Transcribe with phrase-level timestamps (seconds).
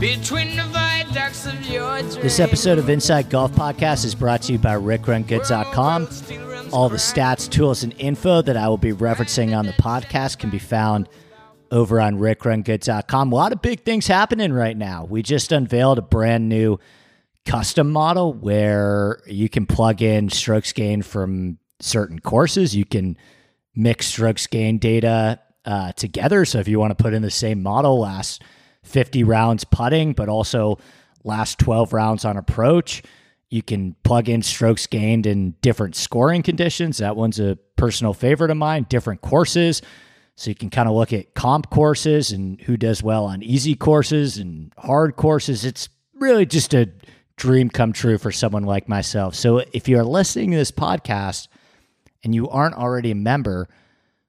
[0.00, 2.16] between the viaducts of your dreams.
[2.16, 6.08] This episode of Inside Golf Podcast is brought to you by RickRunGoods.com.
[6.72, 10.50] All the stats, tools, and info that I will be referencing on the podcast can
[10.50, 11.08] be found
[11.72, 13.32] over on RickRunGoods.com.
[13.32, 15.04] A lot of big things happening right now.
[15.04, 16.78] We just unveiled a brand new
[17.44, 22.76] custom model where you can plug in strokes gained from certain courses.
[22.76, 23.16] You can
[23.74, 26.44] mix strokes gain data uh, together.
[26.44, 28.42] So if you want to put in the same model, last
[28.84, 30.78] 50 rounds putting, but also
[31.24, 33.02] last 12 rounds on approach,
[33.50, 36.98] you can plug in strokes gained in different scoring conditions.
[36.98, 39.82] That one's a personal favorite of mine, different courses.
[40.36, 43.74] So you can kind of look at comp courses and who does well on easy
[43.74, 45.64] courses and hard courses.
[45.64, 46.88] It's really just a
[47.36, 49.34] dream come true for someone like myself.
[49.34, 51.48] So if you're listening to this podcast
[52.22, 53.68] and you aren't already a member,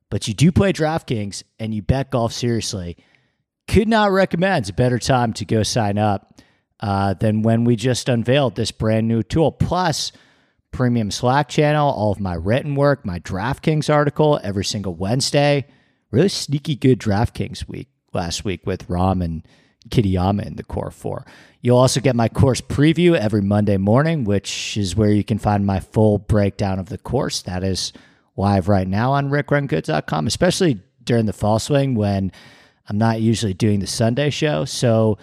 [0.10, 2.98] but you do play DraftKings and you bet golf seriously,
[3.70, 6.42] could not recommend a better time to go sign up
[6.80, 9.52] uh, than when we just unveiled this brand new tool.
[9.52, 10.12] Plus,
[10.72, 15.68] premium Slack channel, all of my written work, my DraftKings article every single Wednesday.
[16.10, 19.48] Really sneaky good DraftKings week last week with Rahm and
[19.90, 21.28] Kitayama in the core four.
[21.62, 25.64] You'll also get my course preview every Monday morning, which is where you can find
[25.68, 27.44] my full breakdown of the course.
[27.44, 27.94] That is
[28.36, 32.32] live right now on rickrungoods.com, especially during the fall swing when
[32.90, 34.66] I'm not usually doing the Sunday show.
[34.66, 35.18] So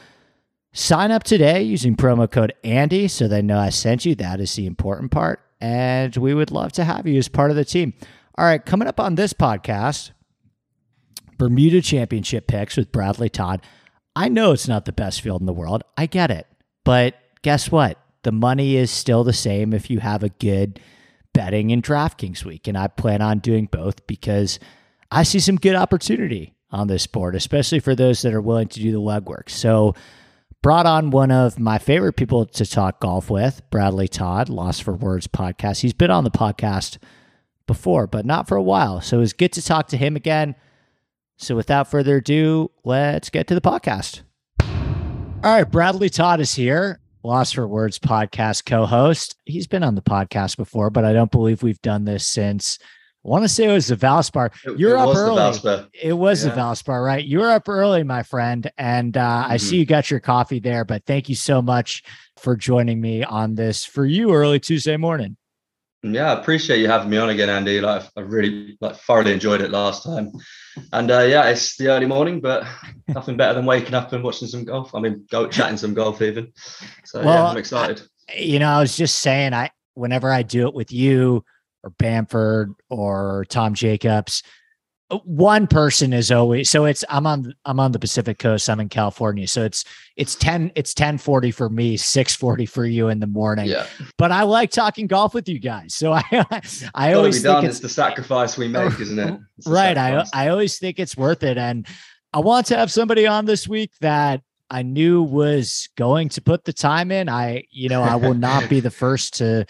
[0.73, 4.15] sign up today using promo code Andy so they know I sent you.
[4.15, 5.41] That is the important part.
[5.61, 7.95] And we would love to have you as part of the team.
[8.39, 10.13] All right, coming up on this podcast,
[11.39, 13.63] Bermuda Championship picks with Bradley Todd.
[14.15, 15.83] I know it's not the best field in the world.
[15.97, 16.47] I get it.
[16.85, 17.99] But guess what?
[18.23, 20.79] The money is still the same if you have a good
[21.33, 22.69] betting in DraftKings week.
[22.69, 24.59] And I plan on doing both because
[25.11, 28.81] I see some good opportunity on this board, especially for those that are willing to
[28.81, 29.49] do the legwork.
[29.49, 29.95] So,
[30.63, 34.95] brought on one of my favorite people to talk golf with, Bradley Todd, Lost for
[34.95, 35.81] Words podcast.
[35.81, 36.99] He's been on the podcast
[37.67, 39.01] before, but not for a while.
[39.01, 40.55] So, it was good to talk to him again.
[41.37, 44.23] So, without further ado, let's get to the podcast.
[44.61, 49.37] All right, Bradley Todd is here, Lost for Words podcast co host.
[49.45, 52.79] He's been on the podcast before, but I don't believe we've done this since
[53.27, 54.53] want to say it was the Valspar.
[54.79, 55.89] You're it up early.
[56.01, 56.51] It was Yeah.
[56.55, 57.25] the Valspar, right?
[57.25, 58.71] You're up early, my friend.
[58.79, 62.03] And uh, I see you got your coffee there, but thank you so much
[62.37, 65.37] for joining me on this for you early Tuesday morning.
[66.03, 67.81] yeah, I appreciate you having me on again, Andy.
[67.81, 70.31] Like I really like thoroughly enjoyed it last time.
[70.93, 72.65] And uh, yeah, it's the early morning, but
[73.09, 74.95] nothing better than waking up and watching some golf.
[74.95, 76.53] I mean, go chatting some golf even.
[77.05, 78.03] So Well, yeah, I'm excited.
[78.37, 81.45] You know, I was just saying, I whenever I do it with you
[81.87, 84.43] or Bamford or Tom Jacobs,
[85.23, 88.89] one person is always so it's I'm on I'm on the Pacific coast, I'm in
[88.89, 89.47] California.
[89.47, 89.85] So it's
[90.17, 93.67] it's 10 it's 1040 for me, 640 for you in the morning.
[93.67, 93.87] yeah,
[94.19, 95.95] But I like talking golf with you guys.
[95.95, 96.45] So I
[96.93, 99.39] I always think it's It's the sacrifice we make, isn't it?
[99.65, 99.97] Right.
[99.97, 100.25] I.
[100.35, 101.57] I always think it's worth it.
[101.57, 101.87] And
[102.33, 106.65] I want to have somebody on this week that I knew was going to put
[106.65, 107.29] the time in.
[107.29, 109.67] I, you know, I will not be the first to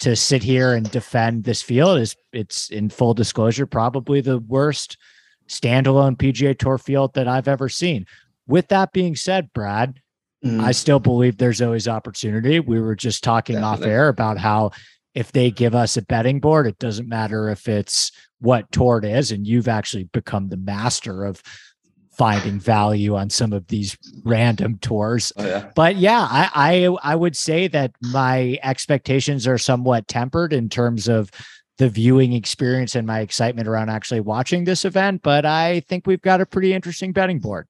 [0.00, 1.98] to sit here and defend this field.
[1.98, 4.96] Is it's in full disclosure, probably the worst
[5.48, 8.06] standalone PGA Tour field that I've ever seen.
[8.46, 10.00] With that being said, Brad,
[10.44, 10.60] Mm.
[10.60, 12.60] I still believe there's always opportunity.
[12.60, 14.72] We were just talking off air about how
[15.14, 19.06] if they give us a betting board, it doesn't matter if it's what tour it
[19.06, 21.42] is, and you've actually become the master of
[22.16, 25.32] finding value on some of these random tours.
[25.36, 25.70] Oh, yeah.
[25.74, 31.08] But yeah, I, I I would say that my expectations are somewhat tempered in terms
[31.08, 31.30] of
[31.78, 35.22] the viewing experience and my excitement around actually watching this event.
[35.22, 37.66] But I think we've got a pretty interesting betting board.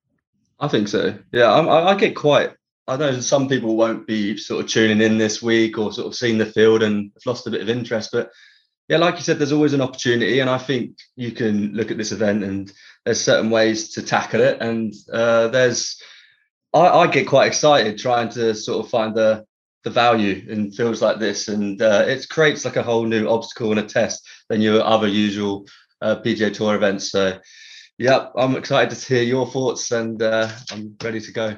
[0.60, 1.14] I think so.
[1.32, 2.52] Yeah, I, I get quite.
[2.86, 6.14] I know some people won't be sort of tuning in this week or sort of
[6.14, 8.30] seeing the field and have lost a bit of interest, but
[8.88, 11.96] yeah, like you said, there's always an opportunity, and I think you can look at
[11.96, 12.70] this event and
[13.04, 16.00] there's certain ways to tackle it, and uh, there's
[16.72, 19.46] I, I, get quite excited trying to sort of find the
[19.84, 23.70] the value in fields like this, and uh, it creates like a whole new obstacle
[23.70, 25.66] and a test than your other usual
[26.00, 27.10] uh, PGA Tour events.
[27.10, 27.38] So,
[27.98, 31.56] yeah, I'm excited to hear your thoughts, and uh, I'm ready to go.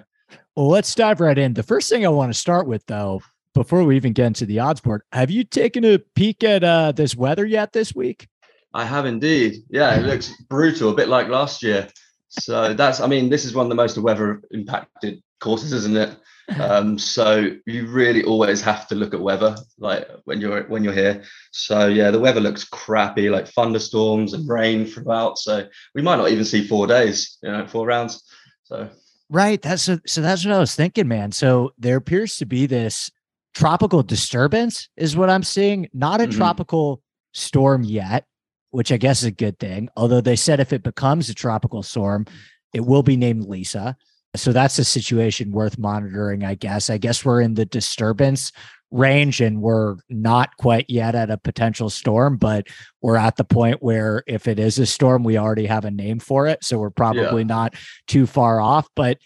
[0.57, 1.55] Well, let's dive right in.
[1.55, 3.23] The first thing I want to start with, though,
[3.57, 6.93] before we even get into the odds board, have you taken a peek at uh,
[6.93, 8.29] this weather yet this week?
[8.75, 9.65] I have indeed.
[9.71, 11.89] Yeah, it looks brutal, a bit like last year.
[12.29, 16.17] So that's, I mean, this is one of the most weather impacted courses, isn't it?
[16.61, 20.93] Um, so you really always have to look at weather, like when you're when you're
[20.93, 21.25] here.
[21.51, 25.39] So yeah, the weather looks crappy, like thunderstorms and rain throughout.
[25.39, 28.23] So we might not even see four days, you know, four rounds.
[28.65, 28.89] So
[29.31, 31.33] right, that's a, so that's what I was thinking, man.
[31.33, 33.11] So there appears to be this
[33.57, 35.89] tropical disturbance is what I'm seeing.
[35.95, 36.37] Not a mm-hmm.
[36.37, 37.01] tropical
[37.33, 38.27] storm yet,
[38.71, 39.89] which I guess is a good thing.
[39.97, 42.27] Although they said if it becomes a tropical storm,
[42.75, 43.97] it will be named Lisa.
[44.35, 46.91] So that's a situation worth monitoring, I guess.
[46.91, 48.53] I guess we're in the disturbance
[48.91, 52.67] range and we're not quite yet at a potential storm, but
[53.01, 56.19] we're at the point where if it is a storm, we already have a name
[56.19, 56.63] for it.
[56.63, 57.47] So we're probably yeah.
[57.47, 57.75] not
[58.07, 58.87] too far off.
[58.95, 59.17] But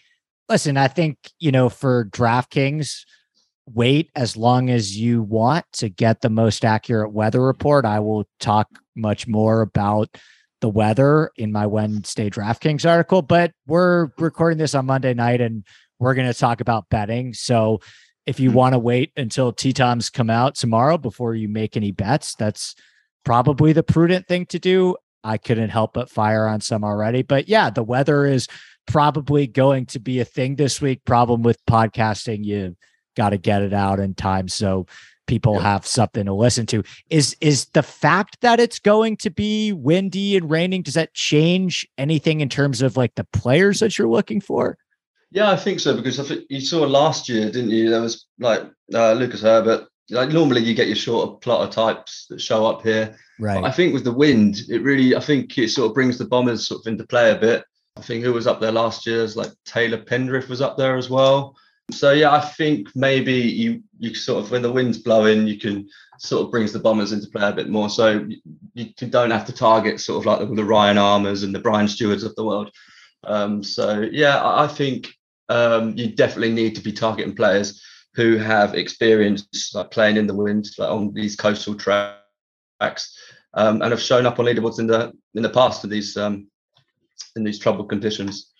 [0.49, 3.05] listen, I think, you know, for DraftKings,
[3.75, 7.84] wait as long as you want to get the most accurate weather report.
[7.84, 10.08] I will talk much more about
[10.61, 15.64] the weather in my Wednesday DraftKings article, but we're recording this on Monday night and
[15.99, 17.32] we're going to talk about betting.
[17.32, 17.81] So
[18.26, 18.58] if you mm-hmm.
[18.58, 22.75] want to wait until T Toms come out tomorrow before you make any bets, that's
[23.25, 24.96] probably the prudent thing to do.
[25.25, 27.23] I couldn't help but fire on some already.
[27.23, 28.46] But yeah, the weather is
[28.87, 31.05] probably going to be a thing this week.
[31.05, 32.76] Problem with podcasting, you
[33.20, 34.87] got to get it out in time so
[35.26, 35.61] people yeah.
[35.61, 36.82] have something to listen to.
[37.11, 41.87] Is is the fact that it's going to be windy and raining does that change
[41.99, 44.78] anything in terms of like the players that you're looking for?
[45.31, 47.90] Yeah, I think so because I think you saw last year, didn't you?
[47.90, 48.62] There was like
[48.94, 49.87] uh, Lucas Herbert.
[50.08, 53.16] Like normally, you get your shorter plotter types that show up here.
[53.38, 53.61] Right.
[53.61, 56.25] But I think with the wind, it really, I think it sort of brings the
[56.25, 57.64] bombers sort of into play a bit.
[57.96, 60.96] I think who was up there last year is like Taylor Pendrith was up there
[60.96, 61.55] as well.
[61.92, 65.88] So yeah, I think maybe you you sort of when the wind's blowing, you can
[66.19, 67.88] sort of brings the bombers into play a bit more.
[67.88, 68.38] So you,
[68.75, 71.88] you don't have to target sort of like the, the Ryan Armours and the Brian
[71.88, 72.70] Stuards of the world.
[73.25, 75.08] Um, so yeah, I, I think
[75.48, 77.82] um, you definitely need to be targeting players
[78.14, 83.16] who have experience like playing in the wind, like on these coastal tracks,
[83.54, 86.46] um, and have shown up on leaderboards in the in the past in these um,
[87.37, 88.52] in these troubled conditions.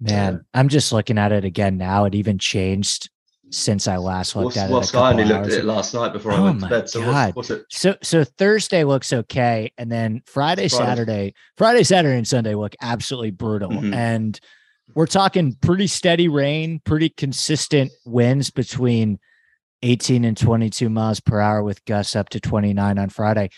[0.00, 2.04] Man, I'm just looking at it again now.
[2.04, 3.08] It even changed
[3.50, 4.72] since I last looked what's, at it.
[4.72, 6.88] What's I only looked at it last night before oh I went to bed.
[6.88, 7.34] So God.
[7.34, 7.66] What's, what's, it?
[7.70, 10.84] So so Thursday looks okay, and then Friday, Friday.
[10.84, 13.70] Saturday, Friday, Saturday, and Sunday look absolutely brutal.
[13.70, 13.94] Mm-hmm.
[13.94, 14.40] And
[14.94, 19.18] we're talking pretty steady rain, pretty consistent winds between
[19.82, 23.50] 18 and 22 miles per hour with gusts up to 29 on Friday.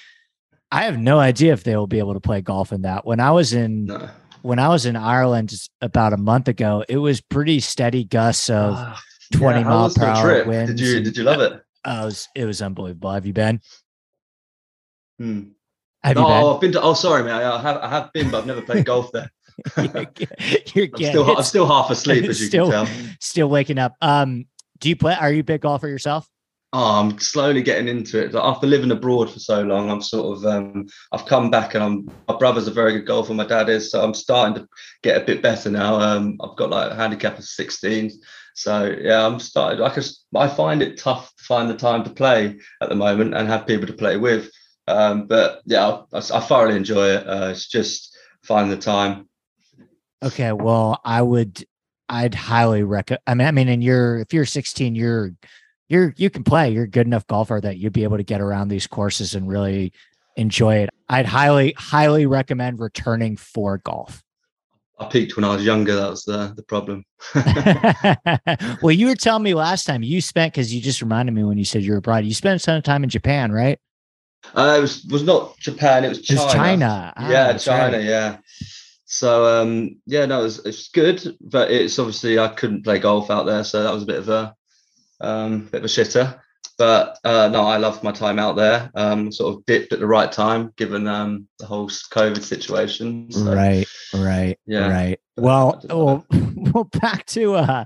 [0.70, 3.06] I have no idea if they will be able to play golf in that.
[3.06, 4.10] When I was in no
[4.42, 8.74] when I was in Ireland about a month ago, it was pretty steady gusts of
[8.74, 8.96] uh,
[9.32, 10.46] 20 yeah, mile per hour trip?
[10.46, 10.70] winds.
[10.70, 11.52] Did you did you love it?
[11.84, 13.10] Uh, it was it was unbelievable.
[13.10, 13.60] Have you been?
[15.18, 15.42] Hmm.
[16.02, 16.54] Have no, you been?
[16.54, 17.42] I've been to, oh, sorry, man.
[17.42, 19.30] I have I have been, but I've never played golf there.
[20.74, 22.96] you're, I'm, still, I'm still half asleep, as you still, can tell.
[23.20, 23.94] Still waking up.
[24.00, 24.46] Um,
[24.78, 25.16] do you play?
[25.18, 26.28] Are you a big golfer yourself?
[26.74, 28.34] Oh, I'm slowly getting into it.
[28.34, 32.10] After living abroad for so long, I'm sort of um, I've come back and I'm
[32.28, 34.68] my brother's a very good golfer, my dad is, so I'm starting to
[35.02, 35.98] get a bit better now.
[35.98, 38.12] Um, I've got like a handicap of 16.
[38.54, 39.82] So yeah, I'm started.
[39.82, 40.02] I can,
[40.36, 43.66] I find it tough to find the time to play at the moment and have
[43.66, 44.50] people to play with.
[44.86, 47.26] Um, but yeah, I, I, thoroughly enjoy it.
[47.26, 49.28] Uh, it's just finding the time.
[50.22, 51.64] Okay, well, I would,
[52.08, 53.22] I'd highly recommend.
[53.26, 55.32] I mean, I mean, and you're if you're 16, you're
[55.88, 56.70] you're you can play.
[56.70, 59.48] You're a good enough golfer that you'd be able to get around these courses and
[59.48, 59.92] really
[60.36, 60.90] enjoy it.
[61.08, 64.22] I'd highly highly recommend returning for golf.
[65.00, 65.94] I peaked when I was younger.
[65.94, 67.04] That was the the problem.
[68.82, 71.58] well, you were telling me last time you spent because you just reminded me when
[71.58, 72.24] you said you were abroad.
[72.24, 73.78] You spent a ton of time in Japan, right?
[74.54, 76.04] Uh, it was was not Japan.
[76.04, 76.42] It was China.
[76.42, 77.12] It's China.
[77.16, 77.96] Ah, yeah, China.
[77.96, 78.04] right.
[78.04, 78.38] Yeah.
[79.06, 83.30] So um, yeah, no, it was, it's good, but it's obviously I couldn't play golf
[83.30, 84.54] out there, so that was a bit of a
[85.20, 86.40] um, bit of a shitter.
[86.76, 88.88] But uh, no, I loved my time out there.
[88.94, 93.30] Um, sort of dipped at the right time, given um, the whole COVID situation.
[93.32, 94.88] So, Right, right, Yeah.
[94.88, 95.20] right.
[95.36, 97.84] Well, well, well, back to uh,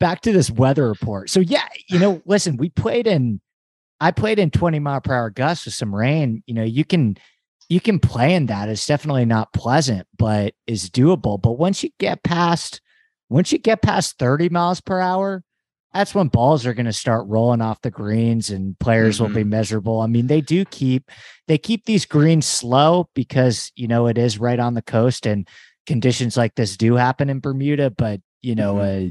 [0.00, 1.30] back to this weather report.
[1.30, 3.40] So yeah, you know, listen, we played in,
[4.00, 6.42] I played in twenty mile per hour gusts with some rain.
[6.46, 7.16] You know, you can,
[7.68, 8.68] you can play in that.
[8.68, 11.40] It's definitely not pleasant, but is doable.
[11.40, 12.80] But once you get past,
[13.28, 15.44] once you get past thirty miles per hour.
[15.94, 19.40] That's when balls are going to start rolling off the greens and players will be
[19.40, 19.50] mm-hmm.
[19.50, 20.00] miserable.
[20.00, 21.10] I mean, they do keep
[21.46, 25.48] they keep these greens slow because you know it is right on the coast and
[25.86, 29.08] conditions like this do happen in Bermuda, but you know, mm-hmm.
[29.08, 29.10] uh,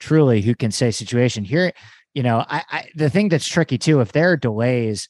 [0.00, 1.72] truly who can say situation here,
[2.14, 5.08] you know, I, I the thing that's tricky too, if there are delays,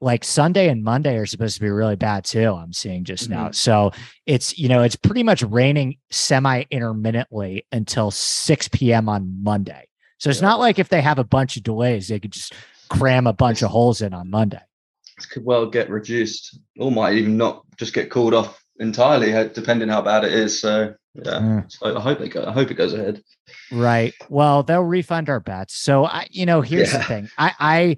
[0.00, 2.52] like Sunday and Monday are supposed to be really bad too.
[2.52, 3.44] I'm seeing just now.
[3.44, 3.52] Mm-hmm.
[3.52, 3.92] So
[4.26, 9.08] it's, you know, it's pretty much raining semi intermittently until 6 p.m.
[9.08, 9.88] on Monday.
[10.18, 10.48] So it's Yeah.
[10.48, 12.54] not like if they have a bunch of delays, they could just
[12.88, 14.60] cram a bunch of holes in on Monday.
[15.16, 19.44] This could well get reduced, or might even not just get called off entirely, uh,
[19.44, 20.60] depending how bad it is.
[20.60, 21.72] So yeah, Mm.
[21.72, 22.44] so I hope they go.
[22.46, 23.22] I hope it goes ahead.
[23.72, 24.12] Right.
[24.28, 25.74] Well, they'll refund our bets.
[25.74, 27.30] So I, you know, here's the thing.
[27.38, 27.96] I, I,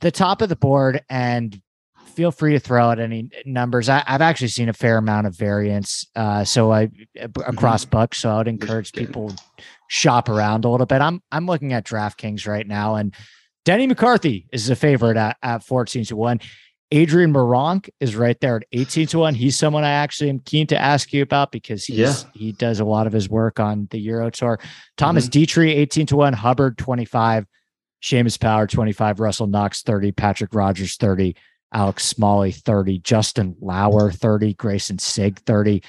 [0.00, 1.60] the top of the board, and
[2.04, 3.88] feel free to throw out any numbers.
[3.88, 6.04] I, I've actually seen a fair amount of variance.
[6.14, 6.90] Uh, so I
[7.46, 8.18] across books.
[8.18, 9.34] So I would encourage people
[9.90, 11.02] shop around a little bit.
[11.02, 13.12] I'm I'm looking at DraftKings right now, and
[13.64, 16.40] Denny McCarthy is a favorite at, at 14 to 1.
[16.92, 19.34] Adrian Meronk is right there at 18 to 1.
[19.34, 22.14] He's someone I actually am keen to ask you about because he's Yeah.
[22.34, 24.60] he does a lot of his work on the Euro Tour.
[24.96, 25.60] Thomas mm-hmm.
[25.60, 27.46] Detry, 18 to 1, Hubbard 25,
[28.02, 31.36] Seamus Power 25, Russell Knox 30, Patrick Rodgers 30,
[31.72, 35.82] Alex Smalley 30, Justin Lower 30, Greyson Sigg 30,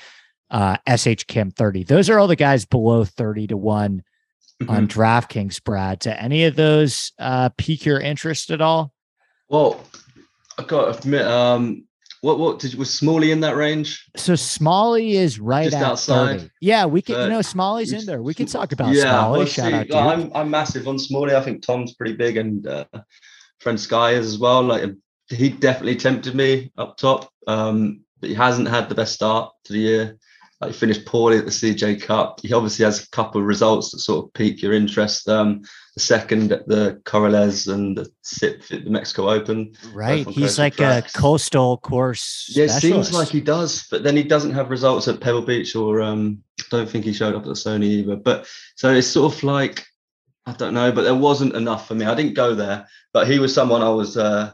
[0.52, 1.84] uh, SH Kim 30.
[1.86, 4.04] Those are all the guys below 30 to 1
[4.70, 4.92] on Mhm.
[4.92, 6.00] DraftKings, Brad.
[6.00, 8.94] Do any of those uh, pique your interest at all?
[9.50, 9.84] Well,
[10.60, 11.86] I got to admit, um,
[12.22, 14.06] what what did was Smalley in that range?
[14.16, 16.42] So Smalley is right Just outside.
[16.42, 16.52] 30.
[16.62, 18.22] Yeah, we can, you know, Smalley's in there.
[18.22, 19.38] We can talk about yeah, Smalley.
[19.40, 20.00] well, Shout see, out to you.
[20.00, 21.36] I'm I'm massive on Smalley.
[21.36, 22.86] I think Tom's pretty big, and uh,
[23.60, 24.62] friend Sky is as well.
[24.62, 24.84] Like
[25.30, 29.74] he definitely tempted me up top, um, but he hasn't had the best start to
[29.74, 30.18] the year.
[30.62, 32.40] Like he finished poorly at the CJ Cup.
[32.42, 35.28] He obviously has a couple of results that sort of pique your interest.
[35.28, 35.64] Um,
[35.96, 38.10] the second at the Corales and the
[38.44, 39.74] at the Mexico Open.
[39.94, 40.28] Right.
[40.28, 41.16] He's like tracks.
[41.16, 42.50] a coastal course.
[42.54, 45.76] Yeah, it seems like he does, but then he doesn't have results at Pebble Beach
[45.76, 48.16] or um don't think he showed up at the Sony either.
[48.16, 49.86] But so it's sort of like
[50.46, 52.06] I don't know, but there wasn't enough for me.
[52.06, 54.54] I didn't go there, but he was someone I was uh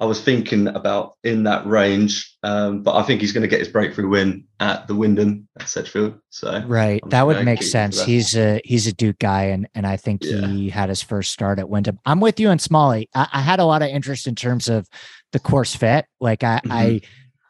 [0.00, 2.36] I was thinking about in that range.
[2.44, 5.68] Um, but I think he's going to get his breakthrough win at the Wyndham at
[5.68, 6.20] Sedgefield.
[6.30, 7.00] So Right.
[7.02, 8.00] I'm That would make sense.
[8.02, 10.46] He's a he's a Duke guy, and and I think Yeah.
[10.46, 11.98] he had his first start at Wyndham.
[12.06, 13.08] I'm with you on Smalley.
[13.14, 14.86] I, I had a lot of interest in terms of
[15.32, 16.06] the course fit.
[16.20, 16.72] Like I Mm-hmm.
[16.72, 17.00] I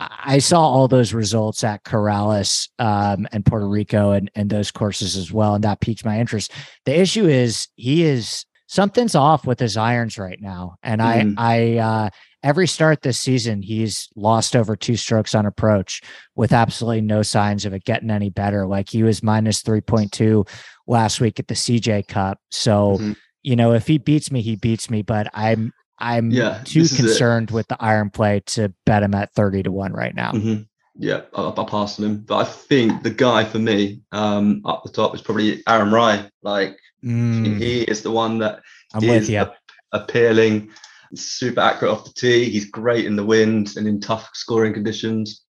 [0.00, 5.16] I saw all those results at Corales um, and Puerto Rico and and those courses
[5.16, 6.52] as well, and that piqued my interest.
[6.86, 11.34] The issue is he is something's off with his irons right now, and Mm.
[11.36, 12.10] I I uh,
[12.42, 16.00] every start this season he's lost over two strokes on approach
[16.36, 18.66] with absolutely no signs of it getting any better.
[18.66, 20.48] Like he was minus 3.2
[20.86, 22.38] last week at the CJ Cup.
[22.50, 23.16] So, Mhm.
[23.42, 26.92] you know, if he beats me, he beats me, but I'm I'm Yeah, too this
[26.92, 27.02] is it.
[27.02, 30.30] concerned with the iron play to bet him at 30 to 1 right now.
[30.32, 30.68] Mhm.
[30.96, 34.84] Yeah, I, I passed on him, but I think the guy for me um, up
[34.84, 36.28] the top is probably Aaron Rai.
[36.42, 38.60] Like Mm, he is the one that
[38.92, 39.48] I'm is with
[39.92, 40.70] appealing,
[41.14, 42.50] super accurate off the tee.
[42.50, 45.42] He's great in the wind and in tough scoring conditions.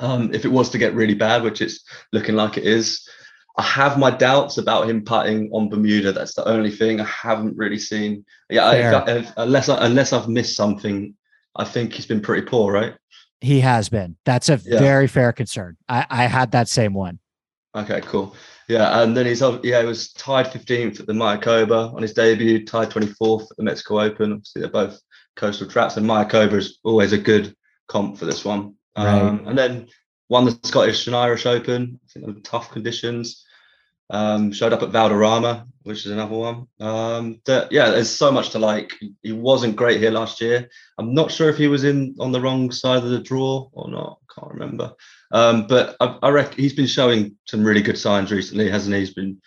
[0.00, 3.06] Um, if it was to get really bad, which it's looking like it is,
[3.58, 6.12] I have my doubts about him putting on Bermuda.
[6.12, 8.24] That's the only thing I haven't really seen.
[8.48, 9.04] Yeah, I, Fair.
[9.08, 11.14] if, if, unless I, unless I've missed something,
[11.56, 12.94] I think he's been pretty poor, right?
[13.42, 14.16] He has been.
[14.24, 14.78] That's a Yeah.
[14.78, 15.76] very fair concern.
[15.88, 17.18] I, I had that same one.
[17.74, 18.34] Okay, cool.
[18.68, 22.64] Yeah, and then he's yeah, he was tied 15th at the Mayakoba on his debut,
[22.64, 24.32] tied 24th at the Mexico Open.
[24.32, 25.00] Obviously, they're both
[25.36, 27.54] coastal tracks, and Mayakoba is always a good
[27.88, 28.74] comp for this one.
[28.96, 29.88] Um, and then
[30.28, 32.00] won the Scottish and Irish Open.
[32.04, 33.44] I think under tough conditions.
[34.10, 36.66] Um, showed up at Valderrama, which is another one.
[36.80, 38.92] Um, that, yeah, there's so much to like.
[39.22, 40.68] He wasn't great here last year.
[40.98, 43.90] I'm not sure if he was in on the wrong side of the draw or
[43.90, 44.18] not.
[44.34, 44.92] Can't remember.
[45.30, 49.00] Um, but I, I reckon he's been showing some really good signs recently, hasn't he?
[49.00, 49.40] He's been.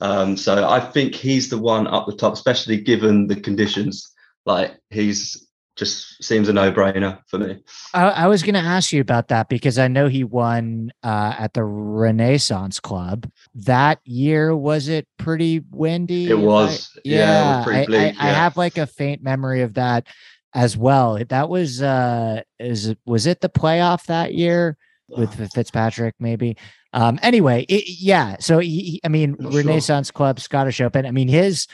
[0.00, 4.12] Um, so I think he's the one up the top, especially given the conditions.
[4.46, 7.58] Like he's just seems a no-brainer for me.
[7.94, 11.34] I, I was going to ask you about that because I know he won uh,
[11.38, 14.54] at the Renaissance Club that year.
[14.54, 16.28] Was it pretty windy?
[16.28, 16.90] It was.
[16.96, 18.14] I, yeah, yeah, it was I, yeah.
[18.18, 20.08] I, have like a faint memory of that
[20.54, 21.18] as well.
[21.28, 24.76] That was uh, is was it the playoff that year
[25.08, 26.14] with Fitzpatrick?
[26.18, 26.56] Maybe.
[26.92, 27.18] Um.
[27.22, 28.36] Anyway, it, yeah.
[28.40, 30.12] So he, I mean, Renaissance sure.
[30.12, 31.06] Club, Scottish Open.
[31.06, 31.66] I mean, his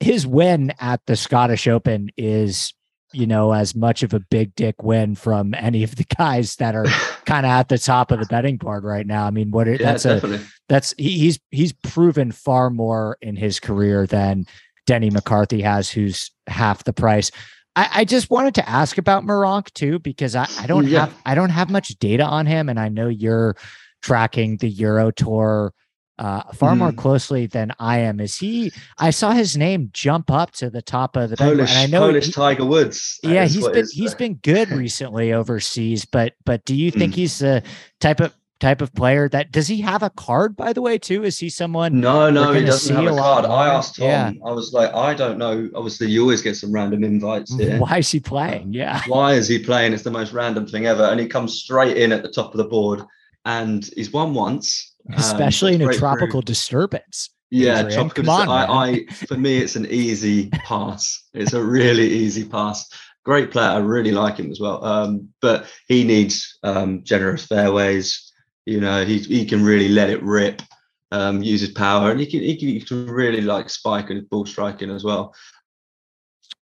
[0.00, 2.72] his win at the Scottish Open is
[3.12, 6.74] you know, as much of a big dick win from any of the guys that
[6.74, 6.84] are
[7.26, 9.26] kind of at the top of the betting board right now.
[9.26, 10.38] I mean, what yeah, that's definitely.
[10.38, 14.46] a that's he, he's he's proven far more in his career than
[14.86, 17.30] Denny McCarthy has, who's half the price.
[17.74, 21.00] I, I just wanted to ask about Meronk too, because I, I don't yeah.
[21.00, 23.56] have I don't have much data on him, and I know you're
[24.02, 25.72] tracking the Euro Tour
[26.18, 26.78] uh, far mm.
[26.78, 28.20] more closely than I am.
[28.20, 28.72] Is he?
[28.98, 31.74] I saw his name jump up to the top of the Polish.
[31.74, 33.18] I know Polish he, Tiger Woods.
[33.22, 36.04] Yeah, he's been he's been good recently overseas.
[36.04, 37.16] But but do you think mm.
[37.16, 37.62] he's the
[38.00, 41.24] type of type of player that does he have a card by the way too
[41.24, 44.32] is he someone no no he doesn't have a card i asked tom yeah.
[44.46, 47.98] i was like i don't know obviously you always get some random invites here why
[47.98, 51.18] is he playing yeah why is he playing it's the most random thing ever and
[51.18, 53.02] he comes straight in at the top of the board
[53.44, 57.30] and he's won once um, especially um, in a tropical disturbance.
[57.50, 58.30] Yeah, tropical.
[58.30, 61.22] On, I, I, for me, it's an easy pass.
[61.34, 62.88] It's a really easy pass.
[63.24, 63.68] Great player.
[63.68, 64.82] I really like him as well.
[64.84, 68.31] Um, but he needs um, generous fairways.
[68.66, 70.62] You know, he he can really let it rip.
[71.10, 74.28] Um, use his power, and he can, he can he can really like spike and
[74.30, 75.34] ball striking as well.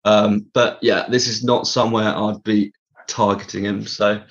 [0.06, 2.72] Um, but yeah, this is not somewhere I'd be
[3.08, 3.86] targeting him.
[3.86, 4.22] So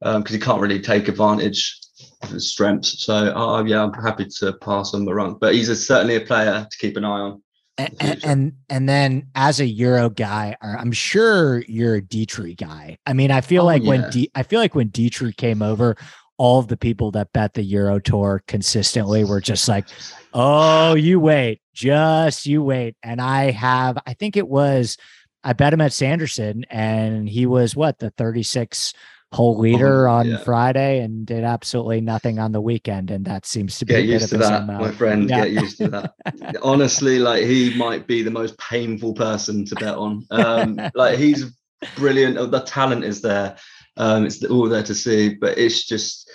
[0.00, 1.78] because um, he can't really take advantage
[2.22, 3.04] of his strengths.
[3.04, 6.66] So uh, yeah, I'm happy to pass on Meronk, but he's a, certainly a player
[6.70, 7.42] to keep an eye on.
[7.78, 12.98] And, and, and then as a Euro guy, I'm sure you're a Detry guy.
[13.06, 13.88] I mean, I feel oh, like yeah.
[13.88, 15.96] when D, I feel like when Detry came over,
[16.40, 19.86] all of the people that bet the Euro Tour consistently were just like,
[20.32, 24.96] "Oh, you wait, just you wait." And I have, I think it was,
[25.44, 28.94] I bet him at Sanderson, and he was what the 36
[29.32, 30.38] whole leader oh, on yeah.
[30.38, 33.10] Friday and did absolutely nothing on the weekend.
[33.10, 35.28] And that seems to be get used to that, my friend.
[35.28, 35.44] Yeah.
[35.44, 36.56] Get used to that.
[36.62, 40.26] Honestly, like he might be the most painful person to bet on.
[40.30, 41.52] Um, like he's
[41.96, 42.38] brilliant.
[42.38, 43.58] Oh, the talent is there.
[44.00, 46.30] Um, it's all there to see, but it's just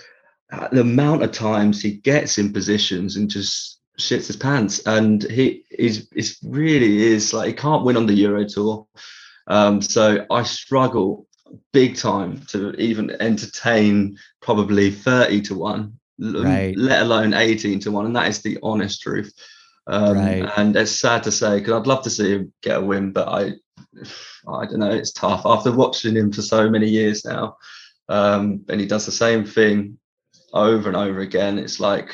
[0.52, 4.86] uh, the amount of times he gets in positions and just shits his pants.
[4.86, 8.86] And he is it's really is like he can't win on the Euro tour.
[9.48, 11.26] Um, so I struggle
[11.74, 16.76] big time to even entertain probably 30 to 1 right.
[16.78, 19.32] let alone 18 to 1 and that is the honest truth
[19.88, 20.52] um, right.
[20.58, 23.28] and it's sad to say because i'd love to see him get a win but
[23.28, 23.52] i
[24.48, 27.56] i don't know it's tough after watching him for so many years now
[28.08, 29.98] um, and he does the same thing
[30.54, 32.14] over and over again it's like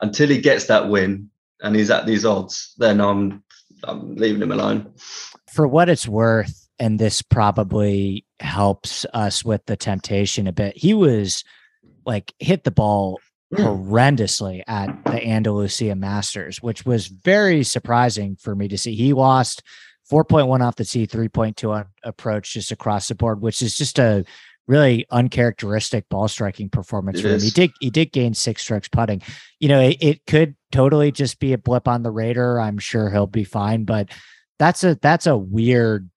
[0.00, 1.30] until he gets that win
[1.62, 3.42] and he's at these odds then i'm
[3.84, 4.92] i'm leaving him alone
[5.52, 10.76] for what it's worth and this probably helps us with the temptation a bit.
[10.76, 11.44] He was
[12.06, 13.20] like hit the ball
[13.54, 18.94] horrendously at the Andalusia Masters, which was very surprising for me to see.
[18.94, 19.62] He lost
[20.10, 24.24] 4.1 off the tee, 3.2 on approach just across the board, which is just a
[24.66, 27.40] really uncharacteristic ball striking performance it for him.
[27.40, 29.22] He did he did gain six strokes putting.
[29.58, 32.60] You know, it, it could totally just be a blip on the radar.
[32.60, 34.10] I'm sure he'll be fine, but
[34.58, 36.09] that's a that's a weird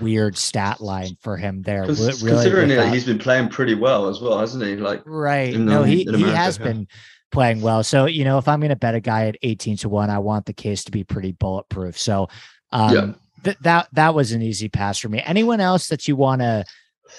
[0.00, 1.82] weird stat line for him there.
[1.82, 4.76] Really considering that he's been playing pretty well as well, hasn't he?
[4.76, 5.54] Like right.
[5.54, 6.64] no, he, he has yeah.
[6.64, 6.88] been
[7.30, 7.82] playing well.
[7.82, 10.18] So, you know, if I'm going to bet a guy at 18 to 1, I
[10.18, 11.98] want the case to be pretty bulletproof.
[11.98, 12.28] So,
[12.72, 13.12] um, yeah.
[13.44, 15.22] th- that that was an easy pass for me.
[15.24, 16.64] Anyone else that you want to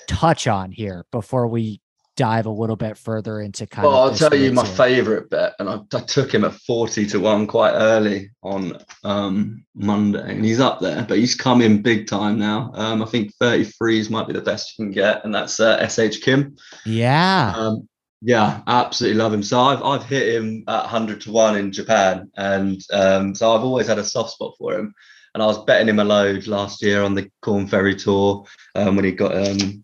[0.07, 1.81] touch on here before we
[2.21, 4.11] dive a little bit further into kind well, of.
[4.11, 7.47] I'll tell you my favorite bet, and I, I, took him at 40 to 1
[7.47, 12.37] quite early on um, Monday, and he's up there, but he's come in big time
[12.37, 12.73] now.
[12.75, 16.21] Um, I think 33s might be the best you can get, and that's uh, SH
[16.21, 16.55] Kim.
[16.85, 17.53] Yeah.
[17.57, 17.89] Um,
[18.21, 19.41] yeah, absolutely love him.
[19.41, 23.63] So I've I've hit him at 100 to 1 in Japan, and um, so I've
[23.63, 24.93] always had a soft spot for him.
[25.33, 28.95] And I was betting him a load last year on the Korn Ferry Tour um,
[28.95, 29.83] when he got um,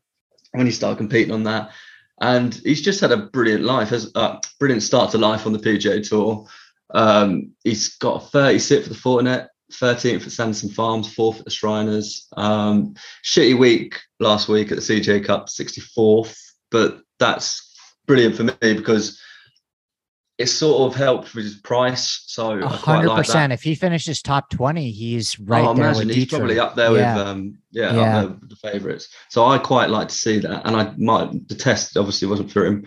[0.52, 1.71] when he started competing on that
[2.19, 5.53] and he's just had a brilliant life, has a uh, brilliant start to life on
[5.53, 6.47] the PGA Tour.
[6.93, 11.45] Um, he's got a 30 sit for the Fortinet, 13th at Sanderson Farms, fourth at
[11.45, 12.27] the Shriners.
[12.36, 16.38] Um, shitty week last week at the CJ Cup, 64th,
[16.71, 17.75] but that's
[18.08, 19.21] brilliant for me because
[20.38, 22.23] it's sort of helped with his price.
[22.28, 23.54] So hundred percent.
[23.54, 26.30] If he finishes top twenty, he's right oh, there imagine he's Detry.
[26.30, 27.15] probably up there Yeah.
[27.17, 28.23] with um yeah, Yeah.
[28.26, 29.08] with the favourites.
[29.30, 32.65] So I quite like to see that, and I might the test obviously wasn't for
[32.65, 32.86] him.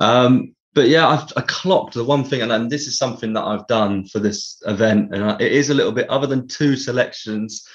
[0.00, 3.44] Um, but yeah, I've I clocked the one thing, and, and this is something that
[3.44, 6.76] I've done for this event, and I, it is a little bit other than two
[6.76, 7.66] selections.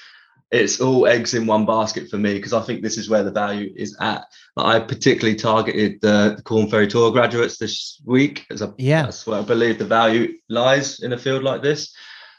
[0.50, 3.30] It's all eggs in one basket for me because I think this is where the
[3.30, 4.24] value is at.
[4.56, 9.02] I particularly targeted the, the Korn Ferry Tour graduates this week, as a, Yeah.
[9.02, 11.94] that's where I believe the value lies in a field like this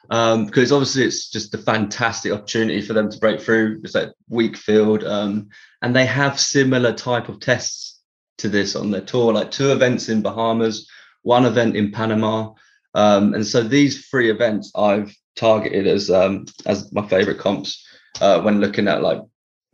[0.10, 3.80] um, because obviously it's just a fantastic opportunity for them to break through.
[3.84, 5.50] It's like weak field, um,
[5.82, 8.02] and they have similar type of tests
[8.40, 10.90] to this on their tour, like two events in Bahamas,
[11.22, 12.54] one event in Panama,
[12.94, 17.86] um, and so these three events I've targeted as um, as my favorite comps
[18.20, 19.22] uh, when looking at like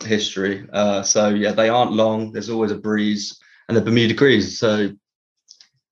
[0.03, 0.67] history.
[0.71, 2.31] Uh, so yeah, they aren't long.
[2.31, 4.59] There's always a breeze, and the Bermuda Grease.
[4.59, 4.91] So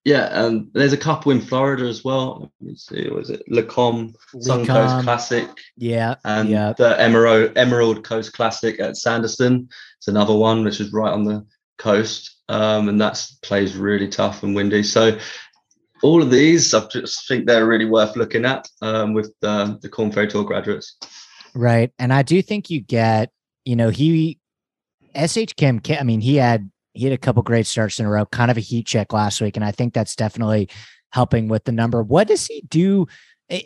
[0.06, 2.52] yeah, and there's a couple in Florida as well.
[2.62, 6.74] Let me see, was it Lacombe Sun Coast Classic Yeah, and yeah.
[6.74, 9.68] the Emerald Emerald Coast Classic at Sanderson?
[9.98, 11.46] It's another one which is right on the
[11.80, 14.84] coast, um, and that's plays really tough and windy.
[14.84, 15.18] So
[16.04, 19.90] all of these, I just think they're really worth looking at um, with the, the
[19.90, 20.98] Korn Ferry Tour graduates.
[21.56, 21.92] Right.
[21.98, 23.32] And I do think you get,
[23.64, 24.40] you know, he
[25.16, 28.26] SH Kim, I mean, he had he had a couple great starts in a row,
[28.26, 29.56] kind of a heat check last week.
[29.56, 30.70] And I think that's definitely
[31.12, 32.04] helping with the number.
[32.04, 33.08] What does he do?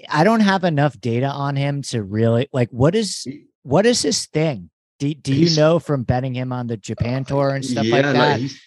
[0.09, 3.25] I don't have enough data on him to really like what is
[3.63, 4.69] what is his thing?
[4.99, 7.85] Do, do you He's- know from betting him on the Japan uh, tour and stuff
[7.85, 8.39] like Yeah, that?
[8.39, 8.59] he's-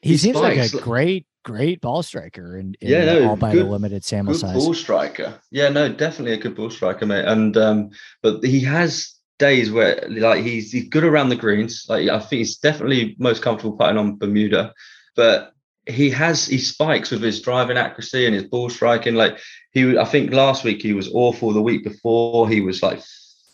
[0.00, 3.66] he he seems like a great, great ball striker and Yeah, no, all by good-
[3.66, 4.56] the limited sample good size.
[4.56, 5.40] ball striker.
[5.50, 7.24] Yeah, no, definitely a good ball striker, mate.
[7.24, 7.90] And um,
[8.22, 11.86] but he has days where like he's he's good around the greens.
[11.88, 14.72] Like I think he's definitely most comfortable putting on Bermuda,
[15.16, 15.52] but
[15.86, 19.14] he has he spikes with his driving accuracy and his ball striking.
[19.16, 19.38] Like
[19.72, 21.52] he, I think last week he was awful.
[21.52, 23.00] The week before he was like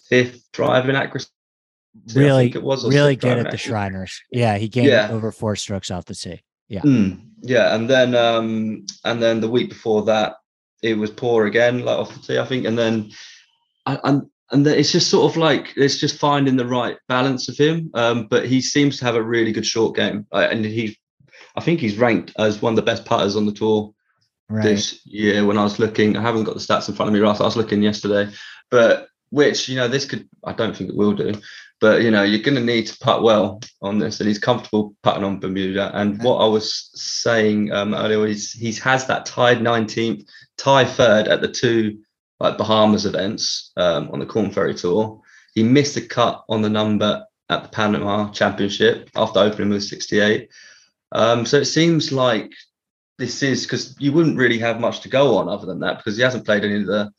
[0.09, 1.29] fifth driving accuracy.
[2.15, 3.57] Really, it was, really good at the.
[3.57, 4.21] Shriners.
[4.31, 5.09] Yeah, he gained Yeah.
[5.11, 6.43] over four strokes off the tee.
[6.71, 10.37] Mm, yeah, and then um and then the week before that
[10.83, 13.11] it was poor again, like off the tee, I think, and then
[13.87, 17.57] and and then it's just sort of like it's just finding the right balance of
[17.57, 17.91] him.
[17.95, 20.97] Um, but he seems to have a really good short game, uh, and he,
[21.57, 23.93] I think he's ranked as one of the best putters on the tour
[24.51, 24.63] Right.
[24.63, 25.45] this year.
[25.45, 27.41] When I was looking, I haven't got the stats in front of me, Russ.
[27.41, 28.33] I was looking yesterday,
[28.71, 31.35] but which you know this could, I don't think it will do,
[31.81, 34.95] but you know you're going to need to putt well on this, and he's comfortable
[35.03, 35.91] putting on Bermuda.
[35.95, 40.25] And what I was saying um, earlier is he's has that tied 19th,
[40.57, 41.99] tie third at the two
[42.41, 45.21] like Bahamas events um, on the Korn Ferry Tour.
[45.55, 50.49] He missed a cut on the number at the Panama Championship after opening with 68.
[51.13, 52.53] Um, so it seems like
[53.19, 56.17] this is because you wouldn't really have much to go on other than that because
[56.17, 57.11] he hasn't played any of the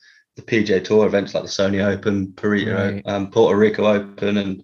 [0.46, 3.04] the PGA Tour events like the Sony Open, Perito, Right.
[3.06, 4.64] um, Puerto Rico Open, and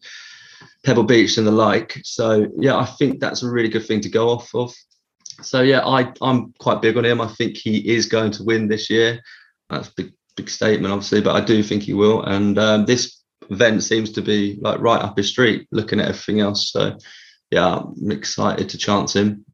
[0.83, 1.99] Pebble Beach and the like.
[2.03, 4.73] So yeah, I think that's a really good thing to go off of.
[5.41, 7.21] So yeah, I I'm quite big on him.
[7.21, 9.19] I think he is going to win this year.
[9.69, 12.23] That's a big big statement, obviously, but I do think he will.
[12.23, 16.39] And um, this event seems to be like right up his street, looking at everything
[16.41, 16.71] else.
[16.71, 16.97] So
[17.51, 19.45] yeah, I'm excited to chance him.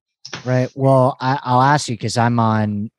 [0.46, 0.70] Right.
[0.76, 2.90] Well, I, I'll ask you because I'm on,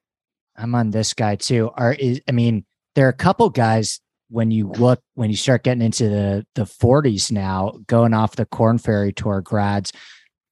[0.56, 1.70] I'm on this guy too.
[1.74, 5.62] Are is I mean, there are a couple guys when you look when you start
[5.62, 9.92] getting into the the 40s now, going off the Korn Ferry Tour grads.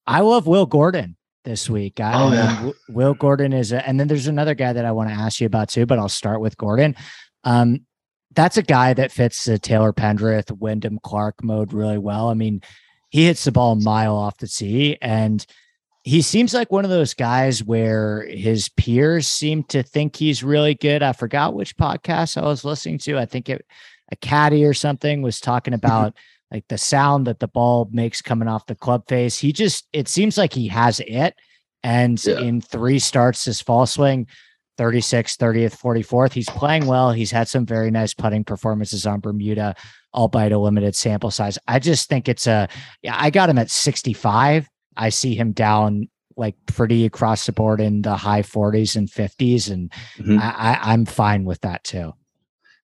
[0.06, 2.00] I love Will Gordon this week.
[2.00, 2.70] I, Oh, yeah.
[2.88, 5.46] Will Gordon is, a, and then there's another guy that I want to ask you
[5.46, 6.96] about too, but I'll start with Gordon.
[7.44, 7.86] Um,
[8.34, 12.28] that's a guy that fits the Taylor Pendrith, Wyndham Clark mode really well.
[12.28, 12.60] I mean,
[13.08, 15.44] he hits the ball a mile off the tee, and
[16.02, 20.74] he seems like one of those guys where his peers seem to think he's really
[20.74, 21.02] good.
[21.02, 23.18] I forgot which podcast I was listening to.
[23.18, 23.66] I think it
[24.10, 25.86] a caddy or something was talking mm-hmm.
[25.86, 26.14] about
[26.50, 29.38] like the sound that the ball makes coming off the club face.
[29.38, 31.34] He just it seems like he has it.
[31.82, 32.40] And Yeah.
[32.40, 34.26] in three starts this fall swing,
[34.78, 37.12] 36th, 30th, 44th, he's playing well.
[37.12, 39.76] He's had some very nice putting performances on Bermuda,
[40.14, 41.58] albeit a limited sample size.
[41.68, 42.68] I just think it's a
[43.02, 44.68] yeah, I got him at 65.
[45.00, 49.70] I see him down like pretty across the board in the high 40s and 50s.
[49.70, 50.40] And Mhm.
[50.40, 52.14] I, I, I'm fine with that too.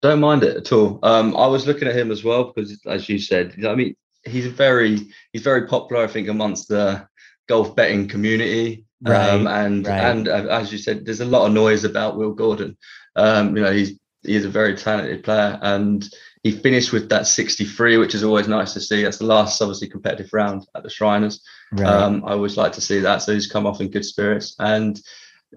[0.01, 0.99] Don't mind it at all.
[1.03, 4.47] Um, I was looking at him as well because, as you said, I mean, he's
[4.47, 4.99] very
[5.31, 6.03] he's very popular.
[6.03, 7.07] I think amongst the
[7.47, 8.85] golf betting community.
[9.05, 9.99] um, and right.
[9.99, 12.77] and uh, as you said, there's a lot of noise about Will Gordon.
[13.15, 16.07] Um, you know, he's he's a very talented player, and
[16.43, 19.03] he finished with that 63, which is always nice to see.
[19.03, 21.41] That's the last, obviously, competitive round at the Shriners.
[21.71, 21.87] Right.
[21.87, 23.19] Um, I always like to see that.
[23.19, 24.55] So he's come off in good spirits.
[24.59, 25.01] And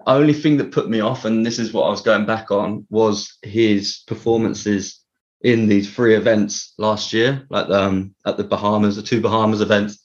[0.07, 2.85] only thing that put me off, and this is what I was going back on,
[2.89, 5.01] was his performances
[5.41, 9.99] in these three events last year, like um, at the Bahamas, the two Bahamas events,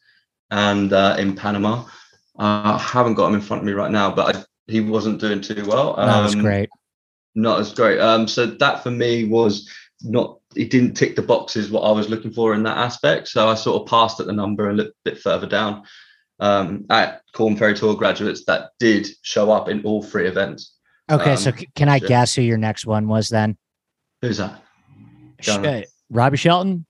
[0.50, 1.84] and uh, in Panama.
[2.38, 5.20] Uh, I haven't got him in front of me right now, but I, he wasn't
[5.20, 5.98] doing too well.
[5.98, 6.68] Um, that was um, great.
[7.34, 8.00] Not as great.
[8.00, 9.68] Um, so that for me was
[10.02, 10.39] not.
[10.54, 13.28] He didn't tick the boxes what I was looking for in that aspect.
[13.28, 15.84] So I sort of passed at the number and looked a bit further down
[16.40, 20.74] um, at Korn Ferry Tour graduates that did show up in all three events.
[21.10, 22.08] Okay, um, so c- can I yeah.
[22.08, 23.56] guess who your next one was then?
[24.22, 24.62] Who's that?
[25.40, 26.86] Sh- Robbie Shelton?